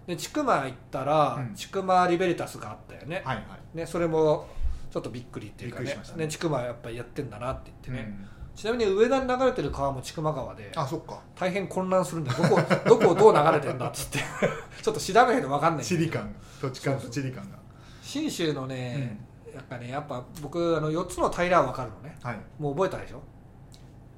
[0.07, 1.55] で千曲行ったら、うん。
[1.55, 3.41] 千曲リベリタスがあったよね,、はいは
[3.73, 3.77] い。
[3.77, 4.47] ねそれも
[4.89, 5.85] ちょっとびっくりっていうかね。
[5.85, 5.95] ね。
[6.15, 8.27] ね千曲やっぱりやってんだなって言ってね、うん。
[8.55, 11.19] ちなみに上田に流れてる川も千曲川であそっか。
[11.35, 12.37] 大変混乱するんだよ。
[12.43, 14.19] どこどこをどう流れてんだっつって。
[14.81, 17.57] ちょっと調べないと分かんない地理感土地感と地理感が。
[18.01, 19.19] 信州のね、
[19.55, 22.17] やっぱねやっぱ僕あの4つの平は分かるのね。
[22.21, 22.39] はい。
[22.59, 23.21] もう覚えたでしょ？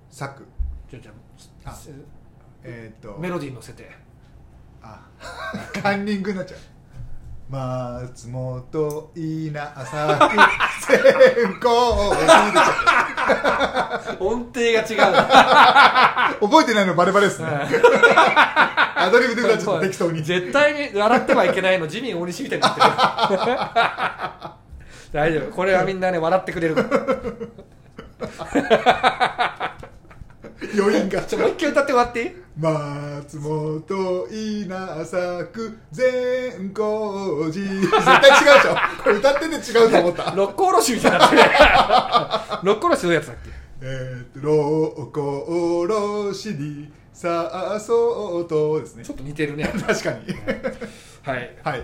[0.09, 0.43] 作。
[0.89, 1.11] じゃあじゃ
[1.65, 1.77] ああ
[2.63, 3.19] えーっと。
[3.19, 3.89] メロディー乗せて
[4.81, 5.01] あ
[5.81, 6.59] カンニングになっちゃう。
[7.49, 10.99] 松本稲浅木先
[11.59, 12.09] 行
[14.19, 16.35] 音程が違うな。
[16.41, 17.47] 覚えてないのバレバレですね。
[17.49, 22.75] アドリブで歌っちゃった適当に絶対に笑ってはいけないのジミー大西みたいになっ
[23.29, 24.57] てる
[25.11, 25.51] 大丈夫。
[25.51, 26.89] これはみんなね笑ってくれるから。
[30.77, 31.21] 余韻が。
[31.21, 32.31] ちょもう一回歌ってもらっていい？
[32.57, 40.31] 松本稲作善光寺絶対違うでしょこれ歌ってて違うと思った。
[40.35, 41.41] 六甲おろしみたいになってる。
[42.63, 43.51] 六甲おろしどういうやつだっけ？
[43.81, 45.21] えーっと六甲
[45.81, 49.03] おろしにさあそうとですね。
[49.05, 49.65] ちょっと似てるね。
[49.65, 50.19] 確かに。
[51.21, 51.55] はい。
[51.63, 51.83] はい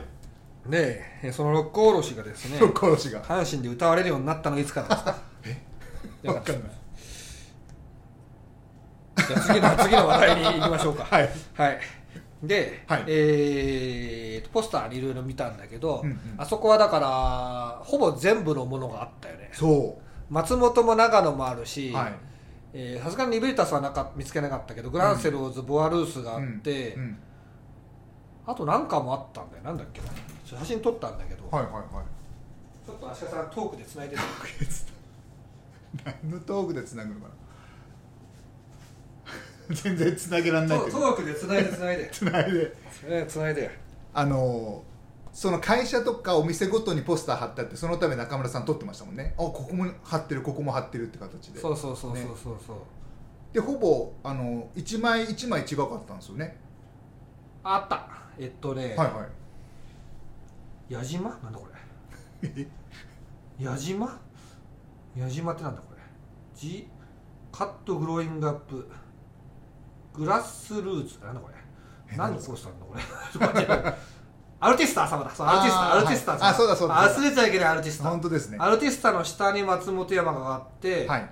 [0.67, 3.21] でえその六甲おろしがですね六甲おろしが。
[3.23, 5.15] 阪神で歌われるようになったのいつからですか？
[6.23, 6.71] 分かんない。
[9.27, 11.03] じゃあ次の 次の話題に行きましょうか。
[11.05, 11.29] はい。
[11.55, 11.79] はい。
[12.43, 13.03] で、はい。
[13.07, 16.19] えーとポスターにいろいろ見たんだけど、うんうん。
[16.37, 19.49] あそこはだからほぼ全部のものがあったよね。
[19.53, 19.97] そ
[20.29, 27.17] 松本も長野もあるしさすがにリベリタスはなか見つけなかったけどグランセローズ、ボアルースがあって、うんうん
[28.45, 29.63] あと何かもあったんだよ。
[29.63, 30.07] なんだっけな
[30.53, 31.83] ちょ写真撮ったんだけど、はいはいはい。
[32.85, 34.21] ちょっと足利さんトークでつないでて
[36.21, 37.27] 何のトークでつなぐのか
[39.69, 39.75] な？
[39.75, 42.09] 全然つなげられないけどトークでつないでつないで。
[42.11, 42.75] つないで。
[43.09, 43.79] ねつないで。
[44.13, 44.83] あの
[45.31, 49.33] その会社とかお店ごとにポスター貼ってあってそのため中村さん撮ってましたもんね。
[49.37, 51.59] あここも貼ってるここも貼ってるって形で。
[51.59, 52.77] そうそうそうそうねそうそう、
[53.51, 56.57] でほぼあの1枚1枚違かったんですよね。
[57.63, 58.07] あった。
[58.37, 59.42] えっとね、はいはい
[60.93, 61.29] 矢島？
[61.29, 61.67] なんだこ
[62.41, 62.49] れ。
[62.55, 62.67] え
[63.59, 64.19] 矢島？
[65.15, 66.01] 矢島ってなんだこれ。
[66.55, 66.87] G
[67.51, 68.87] カットグローイングアップ。
[70.13, 71.19] グラスルーツ。
[71.23, 71.55] なんだこれ。
[72.13, 72.63] え何の何ですかコース
[73.31, 73.93] ターなんだこれ。
[74.59, 75.31] アルティスタ浅間だ。
[75.31, 76.95] そうアルティスタアルティスタはいあそうだそうだ。
[76.95, 78.57] 忘れちゃいけないアルティスタ本当ですね。
[78.59, 81.29] アルティスタの下に松本山雅があって、はい。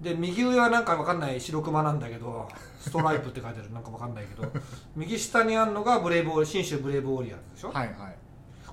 [0.00, 2.48] で右上はなんかわかんない白熊なんだけど
[2.80, 3.72] ストライプって書いてある。
[3.72, 4.50] なんかわかんないけど。
[4.96, 8.16] 右下にあるのがブレイブオー信州ブレイブウォリアーズでしょ、はいはい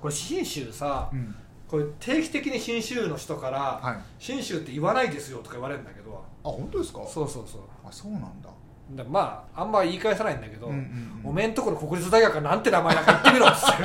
[0.02, 1.34] これ信州さうん。
[1.68, 3.96] これ定期的に信州の人から、はい。
[4.18, 6.22] 信州って言わないですよとか言われるんだけど。
[6.44, 7.00] あ本当ですか？
[7.06, 7.60] そうそうそう。
[7.86, 8.50] あそうなんだ。
[8.90, 11.30] だまああんま言い返さないんだけど、うんうんうん。
[11.30, 13.78] おめんとこの国立大学がなんて名前なんか言ってみろっつっ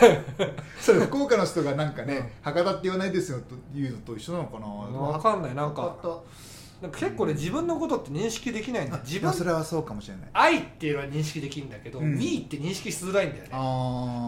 [0.00, 0.52] て。
[0.80, 4.66] それ福岡の人がなんかね、博多って言わないですよというのと一緒なのかな。
[4.66, 5.54] わかんない。
[5.54, 5.94] なんか
[6.90, 9.02] 結構ね自分のことって認識できないんだよ。
[9.04, 10.30] 自分まあそれはそうかもしれない。
[10.32, 12.18] 愛っていうのは認識できるんだけど、うん。
[12.18, 13.50] We って認識しづらいんだよね。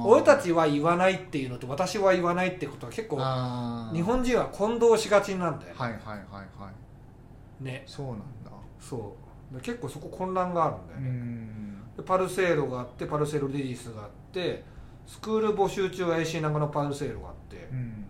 [0.06, 3.16] 俺たちは言わないっていうのと私は言わないってことは結構
[3.94, 6.70] 日本人は混同しがちなんだよね、はいはいはいは
[7.60, 7.64] い。
[7.64, 7.84] ね。
[7.86, 8.24] そうなんだ。
[8.78, 9.24] そう。
[9.54, 14.64] で結構そこ混乱があるんだようね、パルセーロがあってパルセーロレディースがあって
[15.06, 18.03] スクール募集中は AC 長のパルセーロがあってうん、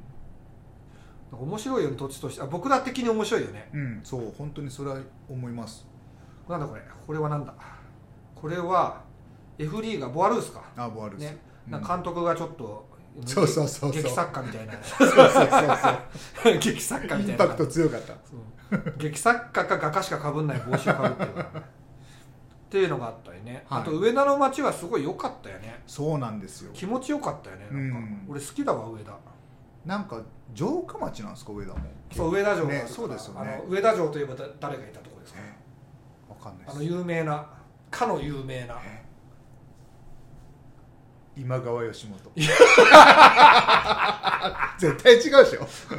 [1.41, 2.43] 面白いよね土地として。
[2.43, 3.69] あ僕ら的に面白いよね。
[3.73, 5.87] うん、そう本当にそれは思います。
[6.49, 6.83] なんだこれ。
[7.07, 7.55] これはなんだ？
[8.35, 9.03] これは
[9.59, 10.63] F リーがボアルースか。
[10.77, 11.37] あボアルス、ね。
[11.67, 11.73] うん。
[11.73, 12.87] なんか監督がちょっと
[13.25, 14.03] そうそうそうそう。
[14.03, 14.73] 劇作家みたいな。
[14.83, 17.45] そうそうそう 劇作家そうみたいな。
[17.47, 18.09] パクト強かった。
[18.09, 18.15] そ
[18.77, 18.95] う。
[18.99, 21.67] 劇作家か画家しかかぶんない帽子をかぶってるからね
[22.67, 23.83] っていうのがあったりね、はい。
[23.83, 25.81] あと上田の街はすごい良かったよね。
[25.87, 26.73] そうなんですよ。
[26.75, 28.27] 気持ちよかったよねなんか、うん。
[28.29, 29.13] 俺好きだわ上田
[29.85, 30.21] なんか
[30.55, 31.79] 城下町なんですか上田も。
[32.13, 33.41] そう上田城ねそうですよね。
[33.41, 35.41] あの上田城といえばだ誰がいたところですか？
[35.43, 35.55] え
[36.31, 37.47] わかんないあのです有名な
[37.91, 38.77] かの有名な。
[38.85, 39.05] え
[41.37, 42.31] 今川義元。
[44.79, 45.67] 絶対違うでしょ。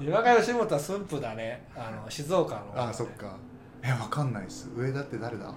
[0.00, 1.66] 今川義元は駿府だね。
[1.76, 3.36] あの静岡の、あそっか。
[3.82, 4.70] えわかんないです。
[4.76, 5.52] 上田って誰だ？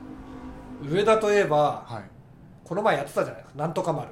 [0.82, 2.04] 上田といえばはい。
[2.64, 4.08] この前やってたじゃないなんとか丸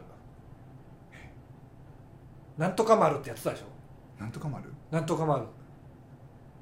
[2.62, 4.22] なんとか丸ってやってたでしょ？
[4.22, 4.72] なんとか丸？
[4.92, 5.44] なんとか丸。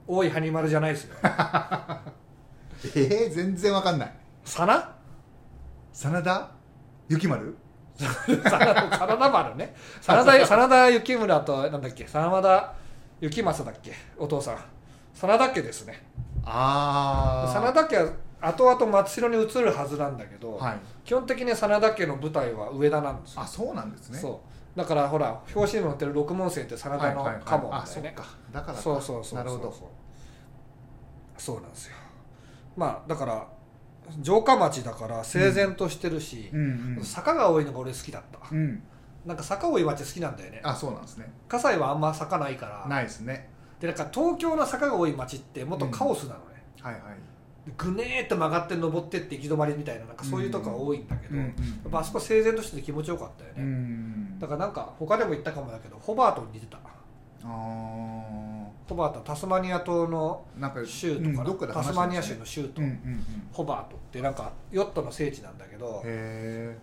[0.07, 1.15] 大いハニマルじゃないですよ。
[1.23, 4.13] えー、全然わかんない。
[4.45, 4.95] さな
[5.91, 6.49] 真田
[7.09, 7.57] 雪丸？
[7.99, 9.75] 真田丸ね。
[9.99, 12.07] 真田真田幸村となんだっけ？
[12.07, 12.73] 真田
[13.21, 13.91] 幸正だっけ？
[14.17, 14.57] お父さん。
[15.13, 16.01] 真田家ですね。
[16.45, 18.09] あ真田家は
[18.41, 20.79] 後々松代に移るはずなんだけど、はい。
[21.03, 23.41] 基本的に真田家の舞台は上田なんですよ。
[23.41, 24.17] あそうなんですね。
[24.17, 28.15] そうだからほら表紙に載ってる六門星って真田の家紋あだよね。
[28.53, 28.81] だからか。
[28.81, 29.89] そうそうそうなるほど。
[31.37, 31.95] そうなんですよ。
[32.77, 33.45] まあだから
[34.23, 36.95] 城下町だから整然としてるし、うん。
[36.97, 38.81] うん坂が多いのが俺好きだった、うん。
[39.25, 40.61] なんか坂多い町好きなんだよね。
[40.63, 41.29] あそうなんですね。
[41.49, 42.87] 葛西はあんま坂ないから。
[42.87, 43.49] ないですね。
[43.81, 47.01] でなんか東京の坂が多い町ってもっとカオスなのね、はいはい。
[47.01, 47.09] で
[47.77, 51.53] ぐねーっと曲がって登ってって行き止まりみたいななんかそういうとこが多いんだけど、うんうんや
[51.87, 54.39] っぱあそこ整然としてて気持ちよかったよね、うん。
[54.39, 56.77] だからなんか他でも言ったかもだけどホバートに似てた。
[57.41, 57.47] あ
[58.89, 62.81] ホバートはタスマニア島のーなんか州とかな、うんどっかで話タスマニア州の州と、
[63.53, 66.03] ホバートってなんかヨットの聖地なんだけど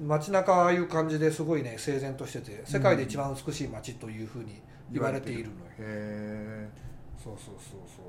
[0.01, 6.69] 街中ああいう感じですごいね整然としてて世界で一番美しい街というふうに言われているのよ、へ
[7.23, 8.07] そうそうそうそう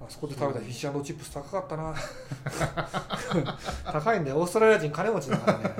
[0.00, 1.94] あそこで食べたフィッシュチップス高かったな。
[3.92, 4.36] 高いんだよ。
[4.36, 5.74] オーストラリア人金持ちだからね。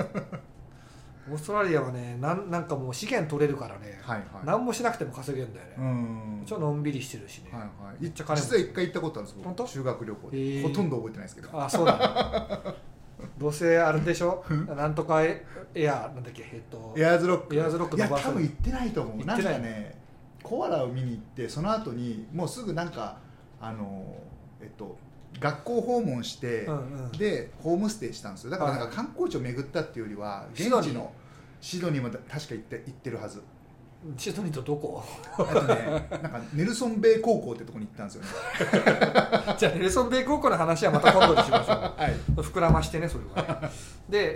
[1.30, 4.26] オーストラリアはねなんなんかもう資源取れるからね、えはいはい。
[4.44, 6.42] 何もしなくても稼げるんだよね、うん。
[6.44, 7.70] ちょっとのんびりしてるしね、はいはい。
[8.02, 8.50] めっちゃ金持ち。
[8.50, 9.62] 実は一回行ったことあるんです本当？
[9.64, 10.38] 僕修学旅行で。
[10.38, 11.62] へーほとんど覚えてないですけど。
[11.62, 12.74] あそうだ。
[13.38, 14.44] どうせあれでしょ？
[14.76, 16.44] なんとかエエアなんだっけ？
[16.52, 17.56] えっとエアーズロック。
[17.56, 18.24] エアーズロックいや伸ばす。
[18.24, 19.18] 多分行ってないと思う。
[19.18, 19.54] 行ってない。
[19.54, 19.98] かね
[20.42, 23.16] コアラを見に行ってその後にもうすぐなんか
[23.66, 24.16] あの
[24.60, 24.96] えっと
[25.40, 27.12] 学校訪問して、うんうん。
[27.12, 28.50] でホームステイしたんですよ。
[28.50, 28.90] だからなんはい。
[28.90, 31.12] か観光地を巡ったっていうよりは現地の
[31.60, 33.42] シドニーも確か行って行ってるはず
[34.18, 35.02] シドニーとどこ？
[35.38, 38.28] あとねなんかネルソンベイ高校ってとこに行ったんですよね。
[39.56, 41.76] じゃあネルソンベイ高校の話はまた今度にしましょう。
[41.96, 42.14] はい。
[42.36, 43.70] 膨らましてねそれはね。
[44.08, 44.34] で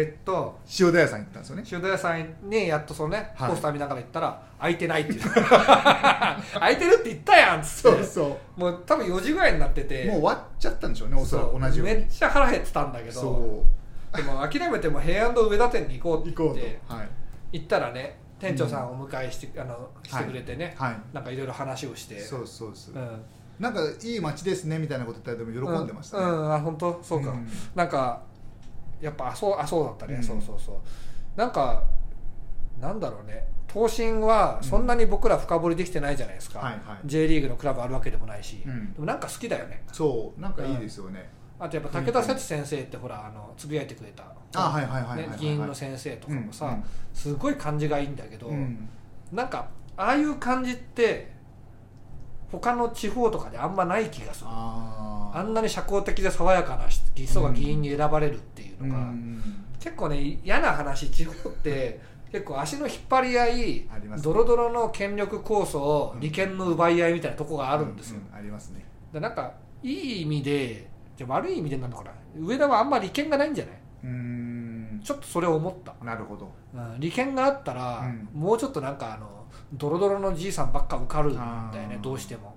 [0.00, 1.64] えーっと塩田屋さん行ったんですよね。
[1.70, 3.50] 塩田屋さんにやっとそのね、はい。
[3.50, 5.20] ポスター見ながら行ったら空いてないっていう。
[5.30, 8.02] 空いてるって言ったやんっつって。
[8.02, 10.04] そうそもう多分4時ぐらいになってて。
[10.06, 11.94] うもう終わっちゃったんでしょうねおそらく同じように。
[11.94, 13.12] めっちゃ腹減ってたんだけど。
[13.12, 13.64] そ
[14.12, 14.16] う。
[14.16, 16.94] でも諦めても平安堂上田店に行こうって行こう言ってと。
[16.94, 17.08] はい。
[17.52, 20.96] 行ったらね店長さんをお迎えして,、あのしてくれてね、はい。
[21.12, 22.20] なんかいろいろ話をして。
[22.20, 23.22] そうそうそう、うん。
[23.58, 26.54] なんかいい街ですねみたいなこと言ったらでも喜んでましたね、うん、うん。
[26.54, 27.00] あ本当？
[27.02, 27.48] そうか、うん。
[27.74, 28.22] なんか
[29.00, 30.22] やっぱあそうあそうだったね、うん。
[30.22, 30.76] そうそうそう。
[31.36, 31.82] なんか
[32.80, 33.46] なんだろうね。
[33.72, 36.98] 東進はそんなに僕ら深掘りできてないじゃないですか、はいはい。
[37.04, 38.92] J リーグのクラブあるわけでもないし、うん。
[38.92, 39.82] でもなんか好きだよね。
[39.92, 40.40] そう。
[40.40, 41.28] なんかいいですよね、
[41.64, 44.24] あとやっぱ武田節先生ってほらあのつぶやいてくれた。
[44.54, 46.84] あはいはいはいはいはいね議員の先生とかもさ、うんうん。
[47.14, 48.86] すごい感じがいいんだけど、うん。
[49.32, 51.32] なんかああいう感じって
[52.52, 54.48] 他の地方とかであんまない気がする。
[54.50, 59.42] あんなに社交的で爽やかな人が議員に選ばれるっていうのが、うん
[59.80, 62.00] 結構ね嫌な話地方って
[62.32, 63.86] 結構足の引っ張り合いね。
[64.22, 68.84] ドロドロの権力構想利権の奪い合いみたいなとこがあるんですよ、ありますね。
[69.12, 73.74] でなんかいい意味でじゃあ悪い意味でなのかな上田はあんま利権がないんじゃない？
[74.04, 75.00] うーん。
[75.04, 76.50] ちょっとそれを思った、なるほど。
[76.74, 78.40] うん、利権があったら、うん。
[78.40, 79.28] もうちょっとなんかあの
[79.74, 81.42] ドロドロのじいさんばっか受かるんだ
[81.82, 82.54] よねどうしても。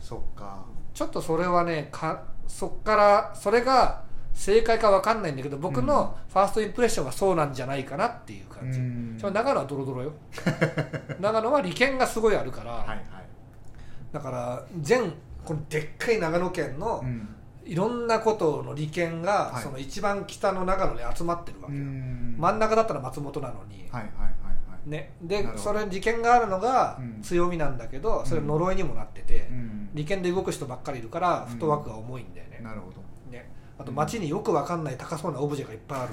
[0.00, 0.64] そっか。
[0.94, 9.16] ちょっとそれはねかそっからそれが正解か分かんないんだけど僕のファーストインプレッションがそうなんじゃないかなっていう感じ、うん。
[9.20, 10.12] 長野はドロドロよ。
[11.20, 12.98] 長野は利権がすごいあるから、はいはい。
[14.12, 15.12] だから全
[15.44, 17.28] このでっかい長野県のうん
[17.68, 19.62] いろんなことの利権が、はい。
[19.62, 22.34] その一番北の長野に集まってるわうけよ、ん。
[22.38, 24.28] 真ん中だったら松本なのに、はいはいはいは
[24.86, 27.20] いね、でそれ利権があるのがうん。
[27.22, 29.90] 強みなんだけど、それ呪いにもなってて、うん。
[29.92, 31.50] 利権で動く人ばっかりいるからうん。
[31.50, 33.02] フットワークが重いんだよね,、なるほど。
[33.30, 33.52] ね。
[33.78, 36.06] あと街によくわかんない高そうなオブジェがいっぱいあ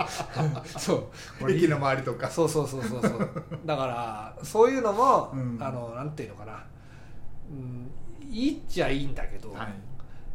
[0.00, 0.08] る
[0.80, 0.94] そ
[1.42, 1.50] う。
[1.50, 2.30] 駅の周りとか。
[2.30, 3.30] そうそうそうそうそう。
[3.66, 5.58] だからそういうのも、うん。
[5.60, 6.64] あのなんていうのかな、
[7.50, 7.90] うん、
[8.30, 9.72] いいっちゃいいんだけど、はい。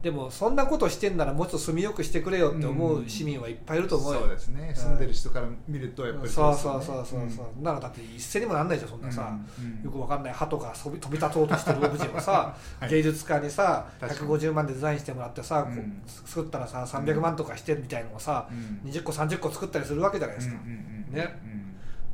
[0.01, 4.71] でもそんなことしてんならもうちょっと住みよくしてくれよって思う市民はいっぱいいると思うよ、そうですね。
[4.75, 6.57] 住んでる人から見るとやっぱりそうね。
[6.57, 12.89] そうそうそうそう、ならだって一斉にもなんないじゃんそんなさ、うんよくわかんない鳩が飛び飛び立とうとしてるオブジェをさ、 はい。
[12.89, 14.29] 芸術家にさ確かに。
[14.29, 15.67] 150万でデザインしてもらってさ、
[16.25, 18.89] 作ったらさ300万とかしてみたいのをさ、うん。
[18.89, 20.77] 20個30個作ったりするわけじゃないですか、うんうん
[21.09, 21.39] うんね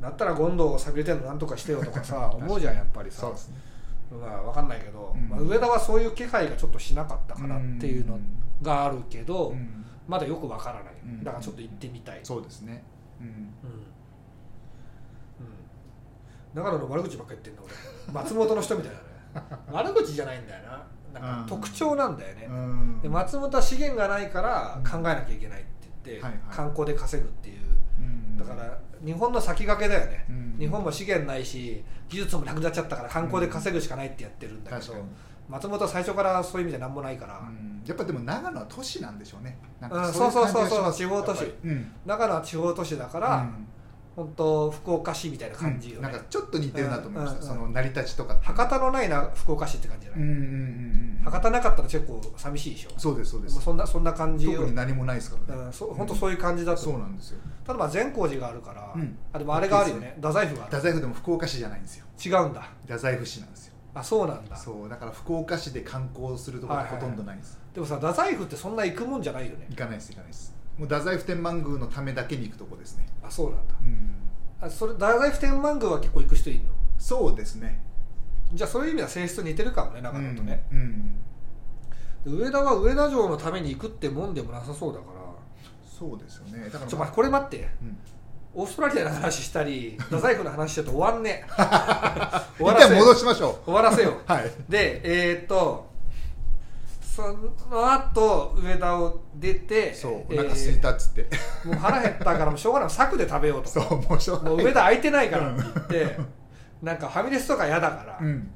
[0.00, 0.02] ん。
[0.02, 3.20] だったら権藤を探りてんのなんとかしてよとかさ 思うじゃんやっぱりさ。
[3.20, 3.73] そうですね
[4.10, 5.28] まあわかんないけど、うん。
[5.28, 8.18] まあ、上田はそういう気配がちょっとしなかったかなっていうの
[8.62, 9.84] があるけど、うん。
[10.06, 11.24] まだよくわからない、うん。
[11.24, 12.84] だからちょっと行ってみたい、そうですね。
[13.20, 13.26] うん。
[13.26, 13.32] うん。
[13.32, 13.44] うん、
[16.54, 17.72] 長野の悪口ばっかり言ってんだ
[18.06, 18.12] 俺。
[18.12, 19.04] 松本の人みたいだね。
[19.72, 20.86] 悪口じゃないんだよな。
[21.20, 23.00] なんか特徴なんだよね、うん。
[23.00, 27.60] で松本は資源がないから考えなきゃいけないって言って、観光で稼ぐっていう。
[27.98, 28.36] うん。
[28.36, 30.56] だから日本の先駆けだよね、うん。
[30.58, 35.04] 日本も資源ないし技術もなくなっちゃったから観光で稼ぐしかないってやってるんだけど、確かに。
[35.48, 37.82] 松本は最初からそういう意味じゃ何もないから、うん。
[37.86, 39.58] やっぱでも長野は都市なんでしょうね。
[39.80, 41.44] なんそうそうそうそう地方都市。
[41.64, 43.66] うん長野は地方都市だから、うん
[44.16, 47.46] 本当福岡市みたいな感じよね、なんかちょっと似てるなと思いました、うん。
[47.46, 50.44] その成り立ちとか博多のないな福岡市って感じじゃない、うんうんうん
[51.18, 51.20] うん。
[51.24, 52.90] 博多なかったら結構寂しいでしょ。
[52.96, 54.58] そうですそうでもうそんなそんな感じよ。
[54.58, 57.40] 特に何もないですからね、うん、そ本当そういう感じだとそうなんですよ。
[57.66, 59.18] ただまあ善光寺があるから、うん。
[59.32, 60.14] あでもあれがあるよね。
[60.16, 62.06] 太宰府があ太宰府でも福岡市じゃないんですよ。
[62.24, 62.68] る違うんだ。
[62.82, 63.74] 太宰府市なんですよ。
[63.94, 64.56] あそうなんだ。
[64.56, 69.66] そうだから福岡市で観光するところほとんどないんです、でもさ太宰府ってそんな行くもんじゃないよね。
[69.70, 73.06] 行かないです行かないですもう太宰府天満宮のためだけに行くとこですね。
[73.22, 73.74] あそうなんだ。
[73.82, 74.66] うん。
[74.66, 76.70] あそれ太宰府天満宮は結構行く人いるの？
[76.98, 77.82] そうですね。
[78.52, 82.38] じゃあそういう意味では性質似てるかもね長野とね、うん、うん。
[82.38, 85.20] で上田は上田城のために行くってもんでもなさそうだから。
[85.86, 86.64] そうですよね。
[86.64, 87.68] だからちょ待ってこれ待って。
[87.82, 87.98] うん。
[88.56, 91.44] オーストラリアの話したり太宰府の話してると終わんね
[92.56, 94.22] 終わらせよ戻しましょ終わらせよう。
[94.30, 94.50] はい。
[94.68, 95.90] でえーっと
[97.14, 97.22] そ
[97.70, 101.28] の後上田を出てそうえーお腹空いたっつって、
[101.64, 102.90] もう腹減ったからもうしょうがない。
[102.90, 103.68] 柵で食べようと。
[103.70, 104.52] そうもうしょうがない。
[104.56, 105.52] もう上田空いてないから。
[105.52, 106.18] って言って
[106.82, 108.50] なんかファミレスとか嫌だから、うん。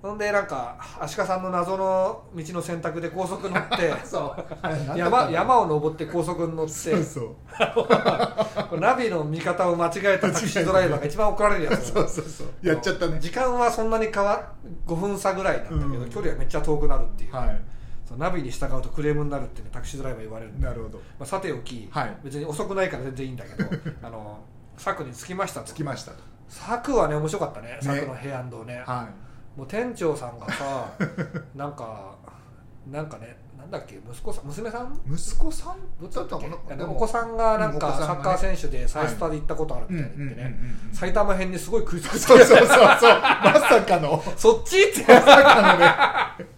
[0.00, 3.92] ほんでなんか足利さんの謎の道の選択で高速乗って
[4.96, 5.30] 山の？
[5.32, 7.34] 山を登って高速に乗ってそうそう。
[8.78, 11.92] ナビの見方を間違えたタクシードライバーが一番怒られるやつ。
[11.92, 12.46] そうそうそう。
[12.62, 13.18] やっちゃったね。
[13.18, 14.40] 時間はそんなに変わ
[14.86, 16.10] 5分差ぐらいなんだけど、うん。
[16.10, 17.60] 距離はめっちゃ遠くなるっていう、はい
[18.16, 20.66] ナビに従うとクレームになるって、ね、タクシードライバー言われるんで。
[20.66, 20.98] なるほど。
[20.98, 22.16] まあ、さておき、はい。
[22.22, 23.68] 別に遅くないから全然いいんだけど
[24.06, 24.38] あの
[24.76, 25.72] 柵に着きましたと。
[25.72, 26.18] 着きましたと。
[26.48, 27.68] 柵はね面白かったね。
[27.72, 27.78] ね。
[27.80, 28.82] 柵の平安堂ね。
[28.86, 29.08] は
[29.56, 30.86] もう店長さんがさ
[31.56, 32.14] なんか
[32.90, 34.92] なんかねなんだっけ息子さん娘さん？
[35.10, 35.76] い息子さん？
[36.00, 40.58] どっちだったのお子さんがなんかサッカー選手でサイスタで行ったことあるみたいな言ってね。
[40.88, 42.76] うん埼玉編にすごい食いつくそうそうそうそう。
[42.76, 44.22] まさかの。
[44.36, 45.00] そっちって。
[45.12, 46.46] まさかのね。
[46.50, 46.55] え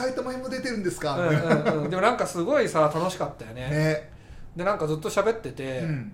[0.00, 1.16] 埼玉編も出てるんですか？
[1.18, 1.90] うんうんうん。
[1.90, 3.68] でもなんかすごいさ楽しかったよね。
[3.68, 4.10] ね。
[4.56, 6.12] でなんかずっと喋ってて、うん。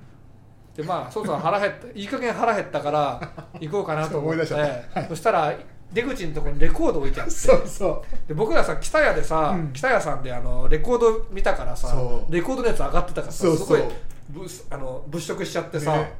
[0.76, 1.86] でまあそうそう腹減った。
[1.94, 3.20] いい加減腹減ったから
[3.60, 4.54] 行こうかなと思って。
[4.54, 5.54] 思いそしたら
[5.92, 7.32] 出口のところにレコード置いてあって。
[7.32, 9.72] そうそで僕らさ北屋でさ、うん。
[9.72, 11.94] 北屋さんであのレコード見たからさ
[12.28, 13.82] レコードのやつ上がってたからさすごい
[14.28, 16.12] ぶあの物色しちゃってさ、ね。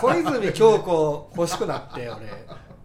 [0.00, 2.26] 小泉京子欲しくなって俺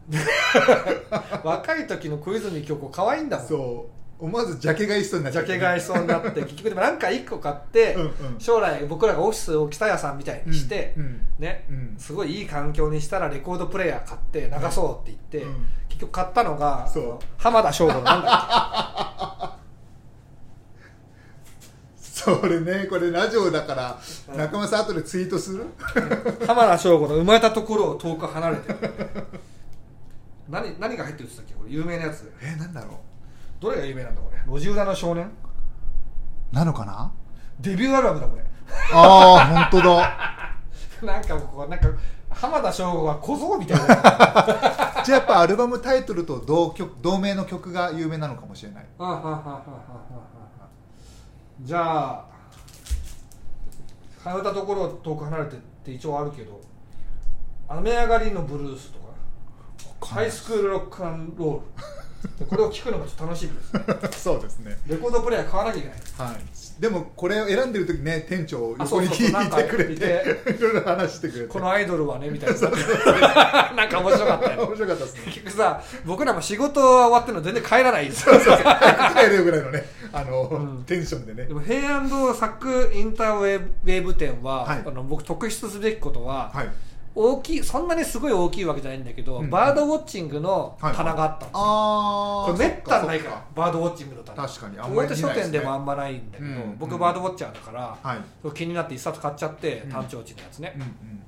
[1.44, 3.48] 若い時の小泉京子可愛いんだもん。
[3.48, 3.96] そう。
[4.18, 8.12] 思わずジャケ買いしそうになっちゃってジャケ買いしそうになって 結局でもなんか1個買って、うんうん。
[8.40, 11.04] 将来僕らがオフィスを北屋さんみたいにして、うん。
[11.04, 11.22] うん。
[11.40, 11.96] ね、うん。
[11.98, 15.68] すごいいい環境にしたらレコードプレーヤー買って流そうって言って、うん。
[15.90, 17.04] 結局買ったのがそう。
[17.04, 19.58] あの浜田省吾のなんだ
[22.00, 24.00] それねこれラジオだから
[24.32, 24.38] うん。
[24.38, 25.66] 中村さん後でツイートする？
[26.48, 28.78] 浜田省吾の生まれたところを遠く離れてる
[30.50, 31.54] 何何が入ってるって言ったっけ？
[31.56, 32.32] これ有名なやつ。
[32.42, 33.00] えなんだろ
[33.60, 34.40] どれが有名なんだこれ？
[34.48, 35.26] 路地裏の少年？
[35.26, 37.12] うなのかな？
[37.60, 38.44] デビューアルバムだこれ。
[38.94, 40.52] ああ本当だ。
[41.14, 41.88] なんかこうなんか
[42.30, 43.86] 浜田省吾は小僧みたいな。
[45.06, 48.86] じゃあやっぱアルバムタイトルと同曲同名の曲が有名なのかもしれない。
[51.62, 52.26] じゃあ
[54.24, 56.60] 離れたところを遠く離れてって一応あるけど
[57.70, 59.05] 雨上がりのブルースとか
[60.02, 61.96] ハイスクールロックアンロール。
[62.50, 63.52] これを聞くのがちょっと楽しみ
[64.02, 64.22] です。
[64.24, 64.78] そうですね。
[64.88, 66.30] レコードプレーヤー買わなきゃいけない。
[66.30, 66.82] はい。
[66.82, 70.40] でもこれを選んでる時ね店長あ横に聞いてくれいて。
[70.58, 71.48] いろいろ話してくれて。
[71.48, 72.60] このアイドルはねみたいな。
[73.76, 74.64] なんか面白かったよ。
[74.64, 75.22] 面白かったですね。
[75.26, 78.28] 結局さ僕らも仕事は終わってるの全然帰らないんです。
[78.28, 80.84] よ帰るぐらいのねあの、うん。
[80.86, 81.46] テンションでね。
[81.46, 84.84] でも平安堂サックインターウェーウェーブ店は、はい。
[84.86, 86.70] あの僕特筆すべきことは、はい
[87.18, 89.50] 大きいそんなにすごい大きいわけじゃないんだけど、うん。
[89.50, 94.46] バードウォッチングの棚があったんですよ、ああこれめったにないからバードウォッチングの棚。
[94.46, 96.78] 確かにあんまり大手書店でもあんまないんだけど、うんうん。
[96.78, 98.52] 僕バードウォッチャーだから、はい。
[98.52, 99.92] 気になって一冊買っちゃってうん。
[99.92, 101.24] 単調地のやつね、うんうん。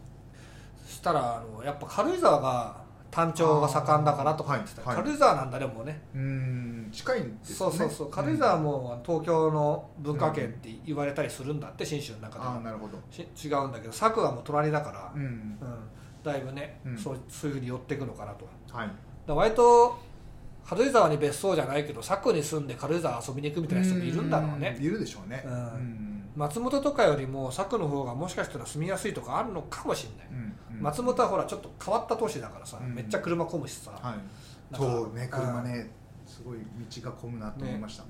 [0.85, 2.86] そしたらあのやっぱ軽井沢が
[3.17, 4.95] 単調が盛んだからとか言ってた、はい。
[4.97, 5.99] はい軽井沢なんだでもね。
[6.13, 7.55] うーん近いんですね。
[7.55, 8.11] そうそうそう。
[8.11, 12.99] 軽井沢も東京の文化圏って言われたりするんだって信州の中ではああなるほど。
[13.09, 15.57] し違うんだけど佐久はもう隣だから、うんうん。
[16.23, 16.97] だいぶね、うん。
[16.97, 18.47] そうそういうふうに寄っていくのかなと。
[18.71, 18.91] はい。
[19.25, 19.97] ら割と
[20.63, 24.77] 軽井沢に別荘じゃないけど佐久に住んで軽井沢遊びに行くみたいな人もいるんだろうね。
[24.79, 25.43] んいるでしょうね。
[25.43, 25.53] うん。
[25.53, 26.06] うん
[26.37, 30.83] 松本とかよりも佐久の方がもしかしたら住みやすいとかあるのかもしれない、うんうん。
[30.83, 32.93] 松本はほらちょっと変わった都市だからさ、うん。
[32.93, 34.75] めっちゃ車混むしさ、はい。
[34.75, 35.89] そうね車ね
[36.27, 38.03] すごい道が混むなと思いました、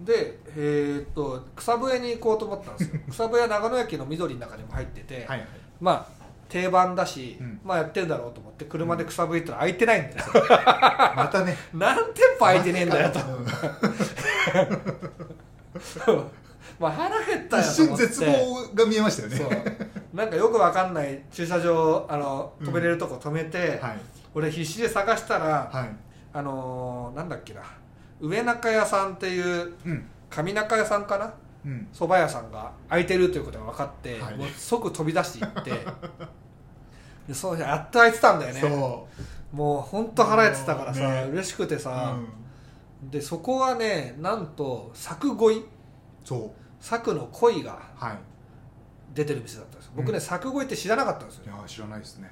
[0.00, 3.00] でえーっと草笛に行こうと思ったんですよ。
[3.10, 5.46] 草笛は長野駅の緑の中にも入ってて、はいはい。
[5.80, 6.06] まあ
[6.48, 7.60] 定番だし、うん。
[7.62, 10.24] まあやってるだろうと思って車で草笛行ったら空いてないんだよ、
[11.14, 11.56] またね。
[11.74, 13.20] 何店舗空いてねえんだよと。
[16.10, 16.30] うん
[16.82, 19.36] まあ腹減ったよ一瞬絶望が見えましたよね。
[19.36, 20.16] そう。
[20.16, 24.00] なんかよくわかんない駐車場あの止めれるとこ止めて、はい。
[24.34, 25.90] 俺必死で探したら、はい。
[26.32, 27.62] あのーなんだっけな。
[28.20, 30.04] 上中屋さんっていううん。
[30.28, 31.32] 上中屋さんかな？
[31.64, 31.88] うん。
[31.92, 34.36] 蕎麦屋さんが開いてるということが分かって、はい。
[34.36, 35.70] もう即飛び出していって。
[37.28, 38.60] でそうやっと開いてたんだよね。
[38.60, 39.06] そ
[39.52, 41.28] もう本当腹減ってたからさ、ね。
[41.30, 42.16] 嬉しくてう、さ。
[43.02, 45.64] う、ん、でそこはねなんと作恋
[46.24, 48.18] そう作の恋がはい。
[49.14, 49.92] 出てる店だったんですよ。
[49.96, 51.44] 僕ね、うん作恋って知らなかったんですよ。
[51.44, 52.30] いや知らないですね、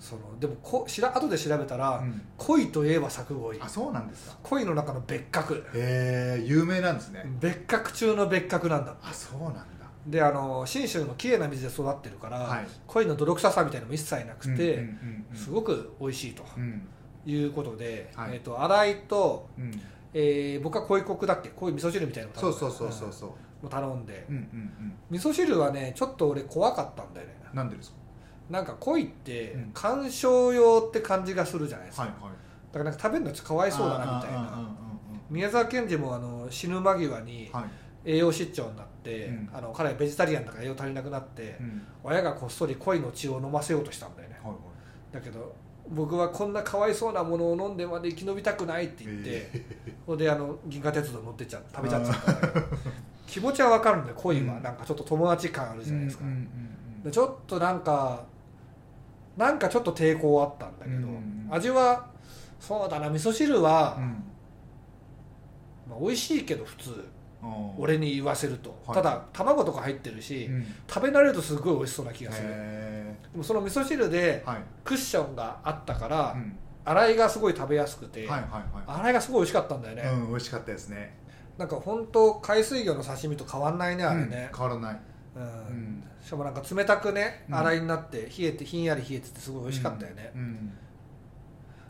[0.00, 2.20] そのでもこしら後で調べたら、うん。
[2.36, 4.36] 恋といえば作恋あそうなんですか。
[4.42, 5.54] 恋の中の別格。
[5.74, 8.96] へえ有名なんですね、別格中の別格なんだ。
[9.02, 9.66] あそうなんだ。
[10.04, 12.66] であの信州の綺麗な水で育ってるから、はい。
[12.88, 16.82] 恋の泥臭さみたいなのも一切なくて、うんうんうんすごく美味しいとうん。
[17.24, 18.30] いうことで、はい。
[18.32, 19.70] えー、と洗いと、うん。
[20.12, 21.50] えー僕は恋コクだっけ？
[21.50, 23.30] 恋味噌汁みたいなのそうそうそうそううそう
[23.62, 24.92] もう頼んで、うんうんうん。
[25.10, 27.34] 味噌汁はねちょっと俺怖かったんだよね。
[27.54, 27.96] なんでですか？
[28.50, 29.70] なんか恋ってうん。
[29.72, 32.32] 観賞用って感じがするじゃないですか、はいはい。
[32.72, 34.68] だからなんか食べるのちょっとかわいそうだなみたいな。
[35.30, 37.50] 宮沢賢治もあの死ぬ間際に
[38.04, 39.50] 栄養失調になって、うん。
[39.54, 41.82] あの彼はベジタリアンだから栄養足りなくなって、うん。
[42.02, 44.38] 親がこっそり恋の血を飲ませようとしたんだよね。
[44.42, 45.14] はいはい。
[45.14, 45.54] だけど
[45.88, 49.66] 僕はこんなかわいそうなものを飲んでまで生き延びたくないって言って、え
[50.06, 52.60] ほんであの銀河鉄道乗ってっちゃう食べちゃっちゃった
[53.32, 54.56] 気持ちはわかるんで恋は。
[54.56, 54.62] うん。
[54.62, 56.48] なんかちょっと友達感あるーじゃないですか、うんうん
[57.02, 58.22] でちょっとなんか
[59.36, 62.06] なんかちょっと抵抗あったんだけど、うん味は
[62.60, 64.04] そうだな味噌汁は、うん。
[64.04, 64.10] うん
[65.90, 66.90] まあ、美味しいけど普通
[67.42, 68.96] うん俺に言わせると、はい。
[68.96, 70.66] ただ卵とか入ってるし、うん。
[70.86, 72.48] 食べ慣れるとすごい美味しそうな気がする。
[72.50, 74.44] へでもその味噌汁で
[74.84, 76.56] クッションがあったから、うん。
[76.84, 78.50] 洗いがすごい食べやすくて、はいはい
[78.86, 81.14] は洗いがすごい美味しかったんだよね、いうん美味しかったですね
[81.58, 84.48] なんか本当海水魚の刺身と変わんないねあれね。
[84.52, 85.00] うん、変わらない。
[85.36, 85.42] うん。
[85.42, 86.04] うん。
[86.24, 87.54] しかもなんか冷たくねうん。
[87.56, 90.32] 洗いになって冷えてひんやり冷えててすごい美味しかったよね、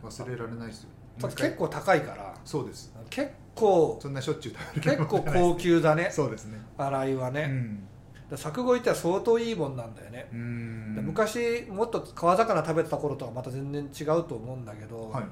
[0.02, 0.88] 忘れられないですよ。
[1.20, 2.34] ただ結構高いから。
[2.44, 2.92] そうです。
[3.10, 6.08] 結構そんなしょっちゅう食べる結構高級だね。
[6.10, 6.58] そうですね。
[6.78, 7.88] 洗いはね、うん。
[8.30, 15.24] で作語っては相当いいもんなんだよね、昔もっと川魚食べてた頃とはまた全然違うと思うんだけど、はい。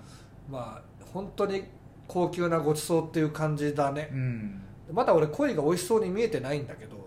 [0.51, 1.65] まあ本当に
[2.11, 4.11] 高級なごちそうっていう感じだね。
[4.13, 4.63] う、ん。
[4.93, 7.07] まだ俺鯉が美味しそうに見えてないんだけど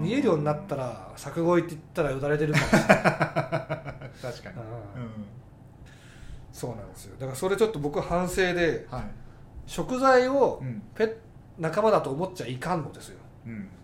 [0.00, 2.88] 見えるようになったら作語って言ったらよだれてるかもしれない。
[4.22, 4.56] 確かに。
[6.52, 7.16] そうなんですよ。
[7.18, 9.04] だからそれちょっと僕反省でうんはい。
[9.66, 10.80] 食材をうん。
[10.94, 11.16] ペッ
[11.58, 13.18] 仲間だと思っちゃいかんのですよ。
[13.46, 13.54] うん。
[13.62, 13.75] 僕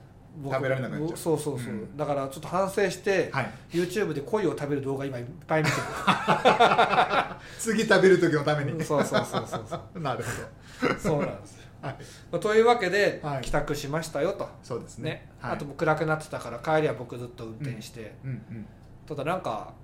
[0.45, 1.17] 食べられなくなっちゃう。
[1.17, 1.97] そうそうそう、うん。
[1.97, 3.51] だからちょっと反省して、はい。
[3.71, 5.75] YouTube で鯉を食べる動画今いっぱい見て
[7.59, 8.79] 次食べる時のために。
[8.79, 10.01] るそうそうそうそうそう。
[10.01, 11.97] なるほそうなんですよ、ど はい。
[12.33, 13.43] まあというわけで、はい。
[13.43, 14.49] 帰宅しましたよと。
[14.63, 15.11] そうですね。
[15.11, 15.31] ね。
[15.41, 15.53] はい。
[15.53, 18.67] あともう暗くなってたから帰りは僕ずっと運転して、うんうん
[19.05, 19.75] ただなんか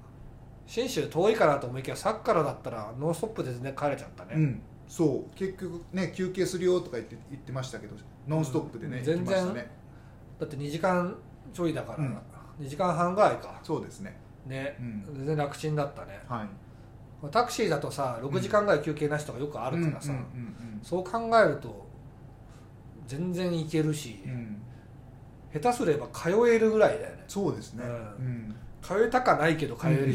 [0.66, 4.62] 信州遠いかなと思いきやさっきからだったらノンストップで全然帰れちゃったね、うん。
[4.86, 5.36] そう。
[5.36, 7.96] 結局ね休憩するよとか言って言ってましたけど
[8.28, 9.77] ノンストップでねうん行きましたね
[10.38, 11.16] だって2時間
[11.52, 12.18] ちょいだから、うん。
[12.60, 13.60] 2時間半ぐらいか。
[13.62, 14.16] そうですね。
[14.46, 15.04] ね、うん。
[15.16, 16.20] 全然楽ちんだったね。
[16.28, 16.48] はい。
[17.30, 20.12] タクシーだとさ6時間ぐらい休憩なしとかよくあるからさ、
[20.82, 21.84] そう考えると
[23.08, 24.30] 全然行けるし、うん。
[24.30, 24.62] うん
[25.50, 27.24] 下手すれば通えるぐらいだよね。
[27.26, 27.82] そうですね。
[27.82, 28.48] ううん。
[28.50, 30.14] ん通えたかないけど通えるよ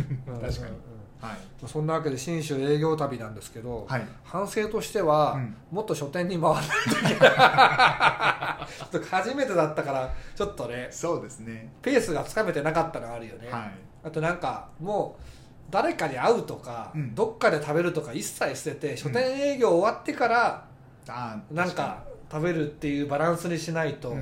[0.26, 0.40] うん。
[0.40, 0.76] 確かに
[1.20, 1.36] はい。
[1.66, 4.06] そんなわけで信州営業旅なんですけど、はい。
[4.24, 5.56] 反省としては、うん。
[5.72, 8.68] もっと書店に回らないといけない。
[8.90, 11.72] ちょっと初めてだったからちょっとねそうですね。
[11.82, 13.72] ペースがつかめてなかったのがあるよね、はい。
[14.04, 15.22] あとなんかもう
[15.70, 17.14] 誰かに会うとか、うん。
[17.14, 20.64] どっかで食べるとか一切捨てて書店営業終わってから
[21.08, 24.14] あーなんか食べるっていうバランスにしないと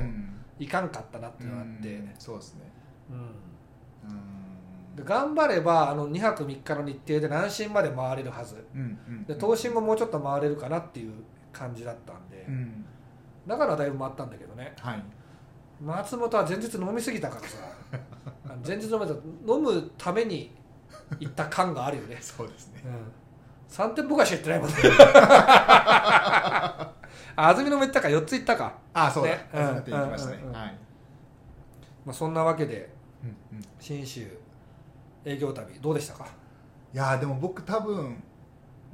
[0.58, 2.10] いかんかったなっていうのがあって、うん。
[2.18, 2.60] そうですね。
[3.10, 3.45] うんうん
[4.96, 8.66] で頑張ればあの2泊3日の日程で南進まで回れるはず。
[8.74, 11.12] うんうんで東進ももうちょっと回れるかなっていう
[11.52, 12.84] 感じだったんで、うん。
[13.46, 14.74] だからだいぶ回ったんだけどね。
[14.80, 15.02] はい。
[15.80, 17.58] 松本は前日飲みすぎたからさ。
[18.66, 20.56] 前日飲めた飲むために
[21.20, 22.82] 行った感があるよね、 そうですね。
[22.84, 23.12] うん、
[23.68, 24.74] 3店舗ぐらいしか行ってないもんね。
[27.36, 29.32] あ 安曇野も行ったか4つ行ったか、あそうだ。
[29.32, 29.50] ね。
[29.84, 30.36] て行きましたね。
[30.36, 30.54] うんうんうん。
[30.56, 30.78] はい。
[32.06, 32.88] まあ、そんなわけで
[33.22, 33.64] うんうん。
[33.78, 34.26] 信州
[35.26, 36.26] 営業旅どうでしたか？
[36.94, 38.22] いやーでも僕多分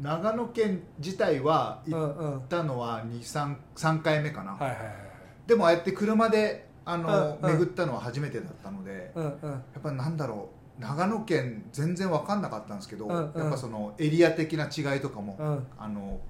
[0.00, 4.78] 長野県自体はうん行ったのは23 3回目かな、はいはい
[5.46, 7.58] でもああやって車であの、うんうん。
[7.58, 9.50] 巡ったのは初めてだったので、うんうん。
[9.50, 13.40] やっぱなんだろう長野県全然分かんなかったんですけど、うんうん。
[13.40, 15.66] やっぱそのエリア的な違いとかも、うん。
[15.78, 16.20] あの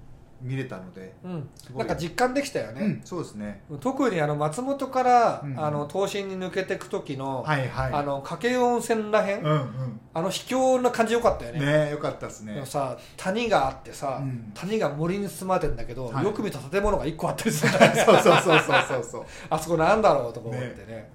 [0.43, 1.49] 見れたので、うん。
[1.75, 1.85] ない。
[1.85, 3.63] んか実感できたよね、うん、そうですね。
[3.79, 7.93] 特にあの松本から、うんあの東進に抜けていく時の、はいはい。
[7.93, 9.99] あの掛湯温泉らへん、うんうん。
[10.13, 11.59] あの秘境な感じよかったよね。
[11.85, 12.61] ねよかったですね。
[12.65, 14.51] さ谷があってさ、うん。
[14.53, 16.25] 谷が森に包まれてんだけど、はい。
[16.25, 19.25] よく見た建物が1個あったりするんだよねそうそうそうそうそうそう。
[19.49, 21.09] あそこなんだろうとか思ってね。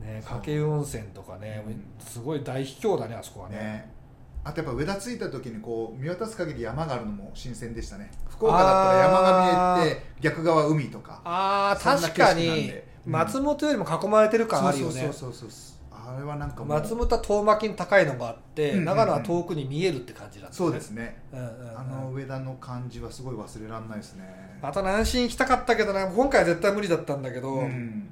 [0.00, 0.22] ね。
[0.24, 1.70] 掛湯温泉とかね、う。
[1.70, 3.56] んすごい大秘境だねあそこはね。
[3.56, 3.99] ね
[4.42, 8.10] あとやっぱ上田着いた時にこう見渡す限り山があるのも新鮮でしたね。
[8.28, 12.72] 福岡だったら山が見えて逆側海とかああ確かに
[13.04, 14.92] 松本よりも囲まれてる感あるよね。
[14.92, 18.84] そうそうそうそうあれはなんか松本は遠巻きに高いのがあって、うんうんうん。
[18.86, 21.22] 長野は遠くに見えるって感じだった、ね、そうですね。
[21.32, 21.78] うんうんうん。
[21.78, 24.58] あの上田の感じはすごい忘れられないですね。
[24.60, 26.06] また南進行きたかったけどな。
[26.06, 28.08] 今回は絶対無理だったんだけど、うん。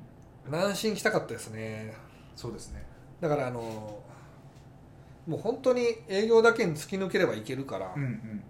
[0.46, 1.92] 南進行きたかったですね。
[2.36, 2.84] そうですね。
[3.20, 3.98] だからあの
[5.28, 8.42] もう本当に営業だけに突き抜ければいけるから、うんうんうん。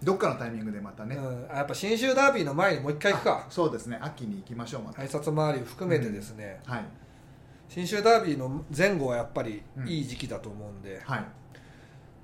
[0.00, 1.16] どっかのタイミングでまたね。
[1.16, 1.48] うん。
[1.48, 3.46] やっぱ信州ダービーの前にもう一回行くか。
[3.50, 3.98] そうですね。
[4.00, 5.02] 秋に行きましょうまた。
[5.02, 6.84] 挨拶回りを含めてですね、はい。
[7.68, 9.88] 信州ダービーの前後はやっぱりうん。
[9.88, 11.24] いい時期だと思うんで、はい。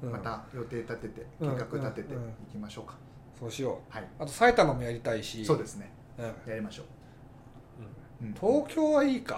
[0.05, 0.13] うん。
[0.13, 1.57] また予定立てて計うん。
[1.57, 2.23] 画立ててうん。
[2.23, 2.95] 行きましょうか。
[3.41, 4.03] そうしよはい。
[4.03, 5.45] うあと埼玉もやりたいし。
[5.45, 5.91] そうですね。
[6.17, 6.25] うん。
[6.49, 6.87] やりましょう。
[8.23, 8.35] うん。
[8.35, 9.37] 東京はいいか。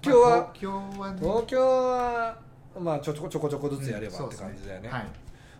[0.00, 1.18] 東京は、まあ東京はね。
[1.20, 5.06] 東京はまあちょこちょこちょこずつやればって感じだよね,、はい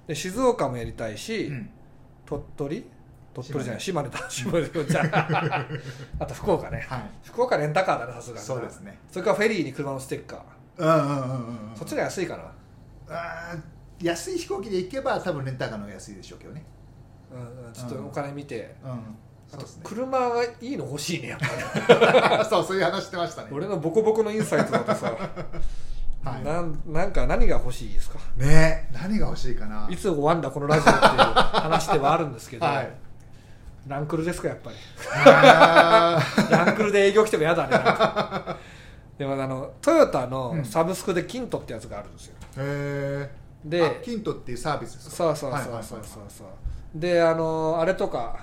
[0.07, 1.71] で静岡もやりたいし、うん
[2.25, 2.91] 鳥取
[3.35, 5.67] 鳥取じゃない島根だ島根じゃ
[6.19, 10.41] あと福岡ねはい福岡レンタカーだねさすがにそうですねそれからフェリーに車のステッカー、
[10.79, 12.45] うんうんうんそっちが安いかな
[13.09, 13.57] あ
[14.01, 16.65] 安い飛行機で行けば多分レンタカーの方が安いでしょうけどね
[17.33, 25.15] うんちょっとお金見て、うんうですね車がいいの欲しいねやっぱりそうそういう話してましたね俺のボコボコのインサイトだとさ、
[26.25, 26.45] はい。
[26.45, 28.19] なんなんか何が欲しいですか？
[28.37, 29.89] ね何が欲しいかな？
[29.91, 32.93] いつ終わんだこのラジオっていう話ではあるんですけど、はい。
[33.89, 34.77] ランクルですかやっぱり。
[35.27, 36.21] あ
[36.51, 38.55] ランクルで営業来ても嫌だね
[39.19, 40.65] でもあのトヨタのうん。
[40.65, 42.35] サブスクでキントってやつがあるんですよ。
[42.57, 43.31] ーへえ
[43.65, 45.17] でキントっていうサービスですか？
[45.17, 46.47] そうそうそうはいはいはいそうそうそう
[46.95, 48.39] であのあれとか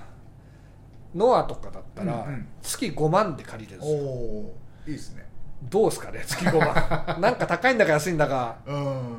[1.16, 2.48] ノアとかだったらうんうん。
[2.62, 4.10] 月5万で借りれるんおですよ。
[4.10, 5.29] おーいいですね
[5.64, 8.58] どうですかね月5万なんか高いんだか安いんだか。
[8.66, 9.18] うん。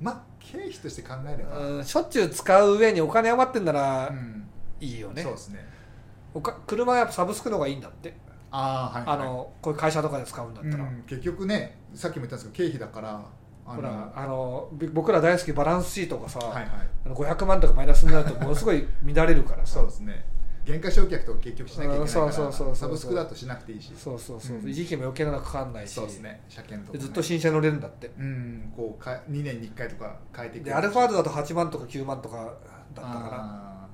[0.00, 1.58] まあ経費として考えれば。
[1.58, 4.46] うんしょっちゅう使う上にお金余ってんならうん。
[4.80, 5.66] いいよね、そうですね。
[6.34, 8.14] おか車はやっぱサブスクの方がいいんだって、
[8.50, 9.16] ああはいはい。
[9.16, 13.24] あのこういう会社とかで使うんだったら、うん結局ねさっきも言ったんですけど経費だから
[13.64, 16.66] ほらあのび僕ら大好きバランスシートがさ、はいはい。
[17.06, 19.74] あの500万とかマイナスになるとものすごい乱れるからさ。
[19.80, 20.24] そうですね
[20.64, 22.76] 減価償却とか結局しなきゃいけないからうんそうそうそうそう。
[22.76, 23.92] サブスクだとしなくていいし。
[23.96, 24.62] そうそうそう、う。
[24.62, 24.64] ん。
[24.64, 25.92] 維持費も余計なのかかんないし。
[25.92, 26.42] そうですね。
[26.48, 26.98] 車検とか。
[26.98, 28.10] ねでずっと新車乗れるんだって。
[28.18, 28.72] うん。
[28.76, 32.54] こうか2年に1回とか変えていくでアルファードだと8万とか9万とかだっ
[32.94, 33.88] たかなあ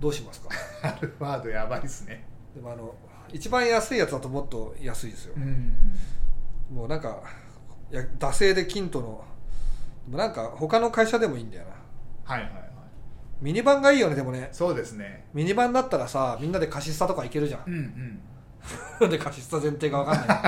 [0.00, 0.48] どうしますか？
[0.82, 2.24] ーアルファードやばいですね。
[2.54, 2.94] でもあの
[3.30, 5.94] 一番安いやつだともっと安いですよ、うん。
[6.70, 7.22] もうなんか
[7.92, 9.24] いや惰性でキントの
[10.08, 11.70] なんか他の会社でもいいんだよな。
[12.24, 12.67] はいはいはい
[13.40, 14.48] ミニバンがいいよねでもね。
[14.52, 15.26] そうですね。
[15.32, 17.74] ミニバンだったらさみんなで貸しスタとか行けるじゃうん
[19.00, 19.06] うん。
[19.06, 20.38] んで貸しスタ前提が分かんない。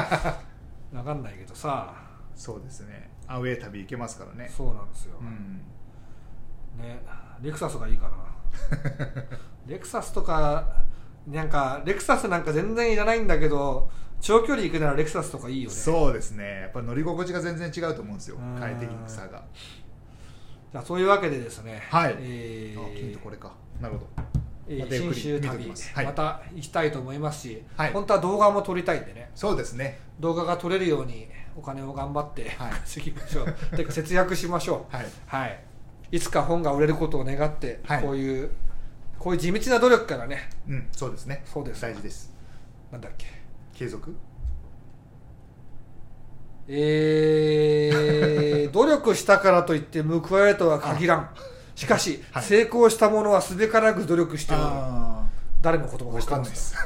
[0.93, 1.95] 分かんないけどさ。
[2.35, 3.11] そうですね。
[3.27, 4.51] アウェー旅行けますからね。
[4.55, 5.63] そうなんですよ、うん。
[6.83, 7.01] ね。
[7.41, 8.31] レクサスがいいかな。
[9.67, 10.85] レクサスとか
[11.27, 13.89] なんかレクサスなんか全然いらないんだけど
[14.21, 15.75] 長距離行くならレクサスとかいいよね。
[15.75, 16.63] そうですね。
[16.63, 18.37] やっぱ乗り心地が全然違うと思うんですよ。
[18.37, 18.59] うん。
[18.59, 19.45] 快適さが
[20.73, 22.17] じゃあそういうわけでですねはい。
[22.21, 23.53] えーあ金とこれか。
[23.81, 24.07] なるほど。
[24.69, 25.93] えーまたゆっくり見てお新州旅きます。
[25.95, 26.05] はい。
[26.07, 27.93] また行きたいと思いますし、はい。
[27.93, 29.31] 本当は動画も撮りたいんでね。
[29.35, 29.99] そうですね。
[30.21, 32.73] 動画が撮れるようにお金を頑張ってはい。
[32.87, 33.53] 稼ぎましょう。
[33.77, 34.97] てか節約しましょう。
[34.97, 35.07] はい。
[35.27, 35.61] はい、
[36.13, 38.03] いつか本が売れることを願って、はい。
[38.03, 38.51] こういう
[39.19, 40.49] こういう地道な努力からね。
[40.69, 41.43] うんそうですね。
[41.47, 41.83] そうです。
[41.83, 42.33] 大事です。
[42.93, 43.27] なんだっけ？
[43.75, 44.15] 継続？
[46.73, 51.31] えー努力したからといって報われるとは限らん。
[51.75, 52.43] しかし、はい。
[52.45, 54.63] 成功した者はすべからく努力しておる。
[54.65, 55.27] あ
[55.61, 56.39] 誰の言葉か知ってまか？
[56.39, 56.77] んないです。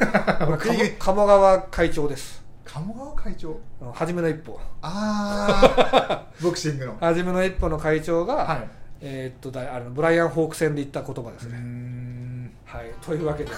[0.98, 2.42] 鴨鴨川会長です。
[2.64, 3.60] 鴨川会長？
[3.82, 4.58] うん初めの一歩。
[4.80, 5.60] あ
[6.08, 6.96] あ ボクシングの。
[7.00, 8.68] 初めの一歩の会長が、はい。
[9.02, 12.50] えーっとだあのブライアン・ホーク戦で言った言葉ですね、ん。
[12.64, 13.50] はい、というわけで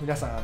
[0.00, 0.40] 皆さんあの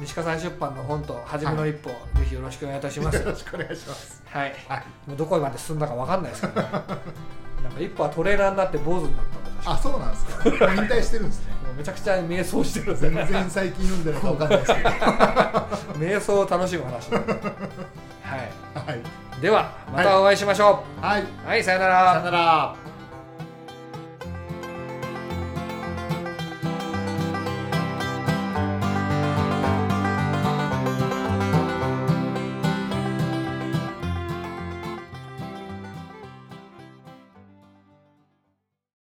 [0.00, 3.16] 西川さん出版の本と「初めの一歩」ぜひよろしくお願いいたします。
[3.16, 4.22] よろしくお願いします。
[4.26, 4.54] はい。
[4.68, 4.84] はい。
[5.06, 9.24] もうどこまで進んだかわかんないですけど、ね、なんか一歩はトレーナーになって坊主になっ
[9.64, 10.48] たあそうなんですか。
[10.48, 11.52] 引退してるんですね。
[11.64, 14.88] もうめちゃくちゃ瞑想してるんで全然最近読んでるのか分かんないですけど。
[16.04, 17.10] 瞑想を楽しむ話。
[17.12, 17.22] はい。
[18.86, 19.40] はい。
[19.40, 22.12] ではまたお会いしましょはい、うはい、さよなら。
[22.14, 22.93] さよなら